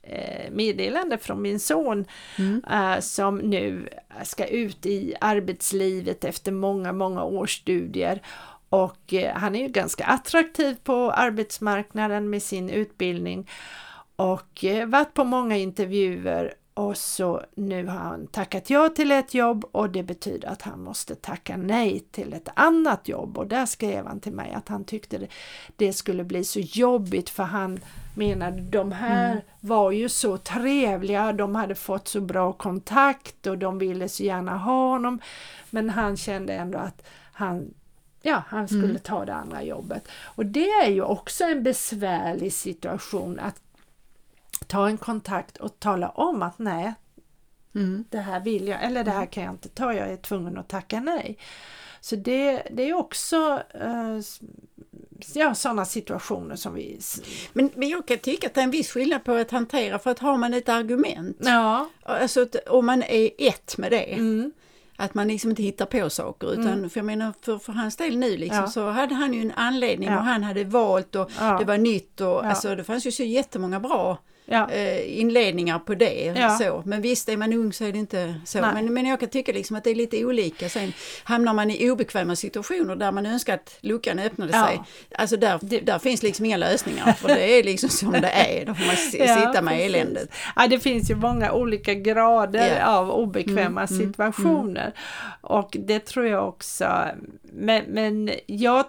eh, 0.03 0.51
meddelande 0.51 1.19
från 1.19 1.43
min 1.43 1.61
son 1.61 2.05
Mm. 2.39 2.63
eh, 2.71 3.01
som 3.01 3.39
nu 3.39 3.89
ska 4.25 4.47
ut 4.47 4.87
i 4.87 5.15
arbetslivet 5.21 6.25
efter 6.25 6.53
många, 6.53 6.93
många 6.93 7.25
års 7.25 7.57
studier. 7.57 8.23
Och 8.69 9.15
eh, 9.15 9.35
han 9.37 9.57
är 9.57 9.61
ju 9.63 9.69
ganska 9.69 10.05
attraktiv 10.05 10.77
på 10.85 11.11
arbetsmarknaden 11.13 12.31
med 12.31 12.43
sin 12.43 12.71
utbildning 12.71 13.51
och 14.17 14.65
eh, 14.65 14.87
varit 14.87 15.15
på 15.15 15.25
många 15.25 15.57
intervjuer 15.57 16.55
och 16.77 16.97
så 16.97 17.43
nu 17.55 17.87
har 17.87 17.99
han 17.99 18.27
tackat 18.27 18.71
ja 18.71 18.89
till 18.89 19.13
ett 19.13 19.35
jobb 19.35 19.65
och 19.73 19.91
det 19.91 20.03
betyder 20.03 20.49
att 20.49 20.63
han 20.63 20.81
måste 20.83 21.15
tacka 21.15 21.57
nej 21.57 22.01
till 22.11 22.33
ett 22.33 22.49
annat 22.55 23.09
jobb 23.09 23.39
och 23.39 23.47
där 23.47 23.67
skrev 23.67 24.07
han 24.07 24.21
till 24.21 24.33
mig 24.33 24.53
att 24.53 24.69
han 24.69 24.85
tyckte 24.85 25.27
det, 25.77 25.93
skulle 25.93 26.25
bli 26.25 26.45
så 26.45 26.61
jobbigt 26.61 27.31
för 27.31 27.43
han 27.43 27.81
menade 28.17 28.61
de 28.61 28.93
här 28.93 29.31
Mm. 29.31 29.43
var 29.61 29.91
ju 29.91 30.09
så 30.09 30.37
trevliga, 30.39 31.33
de 31.33 31.55
hade 31.55 31.75
fått 31.75 32.09
så 32.09 32.21
bra 32.21 32.53
kontakt 32.53 33.47
och 33.47 33.59
de 33.59 33.79
ville 33.79 34.09
så 34.09 34.23
gärna 34.23 34.57
ha 34.59 34.89
honom 34.89 35.21
men 35.71 35.91
han 35.91 36.17
kände 36.17 36.53
ändå 36.53 36.79
att 36.79 37.03
han 37.33 37.75
Ja, 38.23 38.43
han 38.49 38.69
skulle 38.69 38.85
Mm. 38.85 38.99
ta 38.99 39.25
det 39.25 39.35
andra 39.35 39.63
jobbet. 39.63 40.09
Och 40.25 40.47
det 40.47 40.69
är 40.69 40.91
ju 40.91 41.03
också 41.03 41.45
en 41.45 41.63
besvärlig 41.63 42.53
situation 42.53 43.39
att 43.39 43.61
ta 44.67 44.89
en 44.89 44.97
kontakt 44.99 45.57
och 45.57 45.81
tala 45.81 46.09
om 46.09 46.43
att 46.43 46.59
nej, 46.59 46.95
Mm. 47.75 48.05
det 48.11 48.19
här 48.19 48.41
vill 48.41 48.69
jag 48.69 48.85
eller 48.85 49.05
det 49.05 49.11
här 49.11 49.27
kan 49.27 49.43
jag 49.45 49.53
inte 49.55 49.69
ta, 49.69 49.95
jag 49.95 50.09
är 50.09 50.17
tvungen 50.17 50.59
att 50.59 50.69
tacka 50.69 51.01
nej. 51.01 51.39
Så 52.01 52.17
det, 52.17 52.63
det 52.71 52.83
är 52.89 52.95
också 52.95 53.63
eh, 53.75 54.21
ja, 55.35 55.55
sådana 55.55 55.85
situationer 55.85 56.57
som 56.57 56.75
vi... 56.75 57.01
Men, 57.53 57.71
men 57.75 57.89
jag 57.89 58.07
kan 58.09 58.19
tycka 58.19 58.47
att 58.47 58.55
det 58.55 58.61
är 58.61 58.65
en 58.65 58.71
viss 58.71 58.91
skillnad 58.91 59.25
på 59.25 59.33
att 59.33 59.51
hantera 59.51 59.99
för 59.99 60.11
att 60.11 60.19
har 60.19 60.37
man 60.37 60.55
ett 60.55 60.69
argument, 60.69 61.37
Ja, 61.41 61.89
alltså 62.03 62.47
om 62.69 62.87
man 62.87 63.03
är 63.03 63.31
ett 63.39 63.79
med 63.79 63.91
det, 63.93 64.13
mm, 64.13 64.53
att 64.97 65.15
man 65.15 65.29
liksom 65.29 65.51
inte 65.51 65.63
hittar 65.63 65.87
på 65.87 66.11
saker 66.11 66.53
utan 66.53 66.91
för 66.91 66.99
jag 67.01 67.05
menar 67.07 67.33
för, 67.43 67.59
för 67.59 67.73
hans 67.73 67.97
del 67.97 68.17
nu 68.17 68.37
liksom 68.37 68.59
Ja. 68.61 68.67
så 68.69 68.89
hade 68.91 69.15
han 69.15 69.35
ju 69.35 69.41
en 69.41 69.53
anledning 69.57 70.09
Ja. 70.09 70.17
och 70.19 70.25
han 70.25 70.43
hade 70.43 70.65
valt 70.65 71.15
och 71.15 71.31
Ja. 71.41 71.59
det 71.59 71.65
var 71.65 71.79
nytt 71.79 72.21
och 72.21 72.45
alltså 72.45 72.77
det 72.77 72.85
fanns 72.85 73.07
ju 73.07 73.11
så 73.13 73.23
jättemånga 73.23 73.81
bra 73.81 74.19
ja, 74.47 74.71
eh, 74.71 75.21
inledningar 75.21 75.79
på 75.79 75.95
det. 75.95 76.25
Ja. 76.37 76.51
Så. 76.51 76.83
Men 76.87 77.03
visst, 77.03 77.29
är 77.29 77.37
man 77.37 77.53
ung 77.53 77.73
så 77.73 77.85
är 77.85 77.93
det 77.93 77.99
inte 77.99 78.35
så. 78.45 78.61
Nej. 78.61 78.71
Men, 78.75 78.95
men 78.95 79.07
jag 79.07 79.21
kan 79.21 79.29
tycka 79.29 79.53
liksom 79.53 79.77
att 79.77 79.85
det 79.85 79.91
är 79.91 79.95
lite 79.95 80.25
olika. 80.25 80.69
Sen 80.69 80.93
hamnar 81.25 81.55
man 81.55 81.71
i 81.71 81.91
obekväma 81.91 82.37
situationer 82.37 82.97
där 82.97 83.13
man 83.13 83.27
önskar 83.27 83.55
att 83.55 83.77
luckan 83.81 84.19
öppnade 84.19 84.53
Ja. 84.53 84.67
sig. 84.67 84.81
Alltså 85.19 85.37
där, 85.37 85.81
där 85.83 85.99
finns 85.99 86.23
liksom 86.23 86.45
inga 86.45 86.57
lösningar 86.57 87.13
för 87.13 87.29
det 87.29 87.59
är 87.59 87.63
liksom 87.65 87.89
som 87.89 88.13
det 88.13 88.29
är. 88.29 88.65
Då 88.67 88.75
får 88.75 88.87
man 88.87 88.97
sitta 89.47 89.63
med 89.63 89.75
precis. 89.75 89.87
eländet. 89.95 90.29
Ja, 90.57 90.67
det 90.67 90.79
finns 90.79 91.11
ju 91.11 91.15
många 91.15 91.53
olika 91.53 91.95
grader 91.95 92.77
Ja. 92.81 92.87
av 92.87 93.11
obekväma 93.11 93.83
Mm, 93.83 93.95
mm, 94.01 94.09
situationer. 94.09 94.93
Och 95.41 95.77
det 95.81 95.99
tror 96.07 96.27
jag 96.27 96.49
också. 96.49 97.05
Men, 97.53 97.85
men 97.89 98.31
jag 98.47 98.85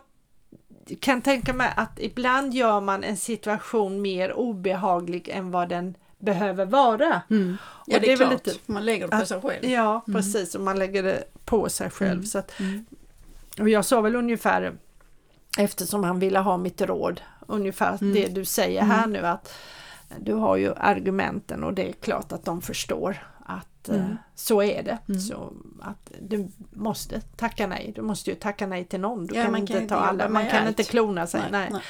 kan 0.95 1.21
tänka 1.21 1.53
mig 1.53 1.73
att 1.75 1.99
ibland 1.99 2.53
gör 2.53 2.81
man 2.81 3.03
en 3.03 3.17
situation 3.17 4.01
mer 4.01 4.33
obehaglig 4.33 5.29
än 5.29 5.51
vad 5.51 5.69
den 5.69 5.95
behöver 6.19 6.65
vara. 6.65 7.21
Mm. 7.29 7.57
Ja, 7.87 7.95
Och 7.97 8.01
det 8.01 8.11
är, 8.11 8.17
väl 8.17 8.27
klart. 8.27 8.45
lite- 8.47 8.59
Man 8.71 8.85
lägger 8.85 9.07
det 9.07 9.17
på 9.19 9.25
sig 9.25 9.41
själv. 9.41 9.65
Ja, 9.65 10.01
precis. 10.05 10.55
Och 10.55 10.61
man 10.61 10.79
lägger 10.79 11.03
det 11.03 11.23
på 11.45 11.69
sig 11.69 11.89
själv. 11.89 12.11
Mm. 12.11 12.25
Så 12.25 12.39
att, 12.39 12.59
Mm. 12.59 12.85
och 13.59 13.69
jag 13.69 13.85
sa 13.85 14.01
väl 14.01 14.15
ungefär, 14.15 14.73
eftersom 15.57 16.03
han 16.03 16.19
ville 16.19 16.39
ha 16.39 16.57
mitt 16.57 16.81
råd, 16.81 17.21
ungefär 17.47 17.97
Mm. 18.01 18.13
det 18.13 18.27
du 18.27 18.45
säger 18.45 18.81
här 18.81 19.07
nu 19.07 19.19
att 19.19 19.53
du 20.19 20.33
har 20.33 20.55
ju 20.57 20.73
argumenten 20.77 21.63
och 21.63 21.73
det 21.73 21.89
är 21.89 21.93
klart 21.93 22.31
att 22.31 22.45
de 22.45 22.61
förstår 22.61 23.17
att 23.89 23.95
eh, 23.95 24.05
Mm. 24.05 24.17
så 24.35 24.61
är 24.63 24.83
det. 24.83 24.97
Mm. 25.09 25.19
Så 25.21 25.53
att 25.81 26.11
du 26.21 26.47
måste 26.71 27.21
tacka 27.21 27.67
nej. 27.67 27.91
Du 27.95 28.01
måste 28.01 28.29
ju 28.29 28.35
tacka 28.35 28.67
nej 28.67 28.85
till 28.85 28.99
någon. 28.99 29.25
Du 29.27 29.35
Ja, 29.35 29.43
kan 29.43 29.51
man 29.51 29.61
inte 29.61 29.73
kan 29.73 29.79
ta 29.79 29.83
inte 29.83 29.95
alla. 29.95 30.23
jobba 30.23 30.33
Man 30.33 30.45
kan 30.49 30.59
allt. 30.59 30.67
inte 30.67 30.83
klona 30.83 31.27
sig. 31.27 31.41
Nej, 31.51 31.69
nej. 31.71 31.81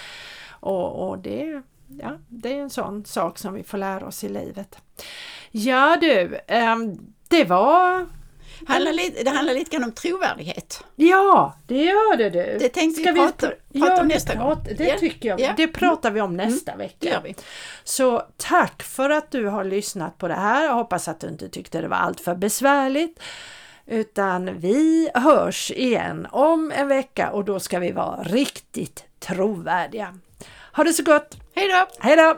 Och, 0.49 1.09
och 1.09 1.17
det, 1.19 1.61
ja, 1.87 2.11
det 2.27 2.53
är 2.57 2.61
en 2.61 2.69
sån 2.69 3.05
sak 3.05 3.37
som 3.37 3.53
vi 3.53 3.63
får 3.63 3.77
lära 3.77 4.05
oss 4.07 4.23
i 4.23 4.29
livet. 4.29 4.77
Ja 5.51 5.97
du, 6.01 6.39
ehm, 6.47 6.99
det 7.27 7.43
var 7.43 8.05
Handlar 8.67 8.93
lite, 8.93 9.23
det 9.23 9.29
handlar 9.29 9.53
lite 9.53 9.71
grann 9.71 9.83
om 9.83 9.91
trovärdighet. 9.91 10.83
Ja, 10.95 11.53
det 11.67 11.83
gör 11.83 12.17
det 12.17 12.29
du. 12.29 12.57
Det 12.59 12.69
tänkte 12.69 13.01
Ska 13.01 13.11
vi 13.11 13.19
prata, 13.19 13.47
prata 13.47 13.55
ja, 13.71 14.01
om 14.01 14.07
nästa 14.07 14.35
gång. 14.35 14.57
Det 14.77 14.83
Ja, 14.83 14.97
tycker 14.99 15.29
jag. 15.29 15.39
ja. 15.39 15.53
Det 15.57 15.67
pratar 15.67 16.11
vi 16.11 16.21
om 16.21 16.37
nästa 16.37 16.71
Det 16.71 16.77
vecka. 16.77 17.21
vi. 17.23 17.35
Så 17.83 18.23
tack 18.37 18.83
för 18.83 19.09
att 19.09 19.31
du 19.31 19.45
har 19.45 19.63
lyssnat 19.63 20.17
på 20.17 20.27
det 20.27 20.33
här. 20.33 20.65
Jag 20.65 20.73
hoppas 20.73 21.07
att 21.07 21.19
du 21.19 21.27
inte 21.27 21.49
tyckte 21.49 21.81
det 21.81 21.87
var 21.87 21.97
allt 21.97 22.19
för 22.19 22.35
besvärligt. 22.35 23.19
Utan 23.85 24.59
vi 24.59 25.09
hörs 25.13 25.71
igen 25.71 26.27
om 26.31 26.71
en 26.75 26.87
vecka 26.87 27.29
och 27.31 27.45
då 27.45 27.59
ska 27.59 27.79
vi 27.79 27.91
vara 27.91 28.23
riktigt 28.23 29.05
trovärdiga. 29.19 30.17
Ha 30.75 30.83
det 30.83 30.93
så 30.93 31.03
gott! 31.03 31.37
Hej 31.55 31.67
då! 31.67 31.87
Hej 31.99 32.15
då! 32.15 32.35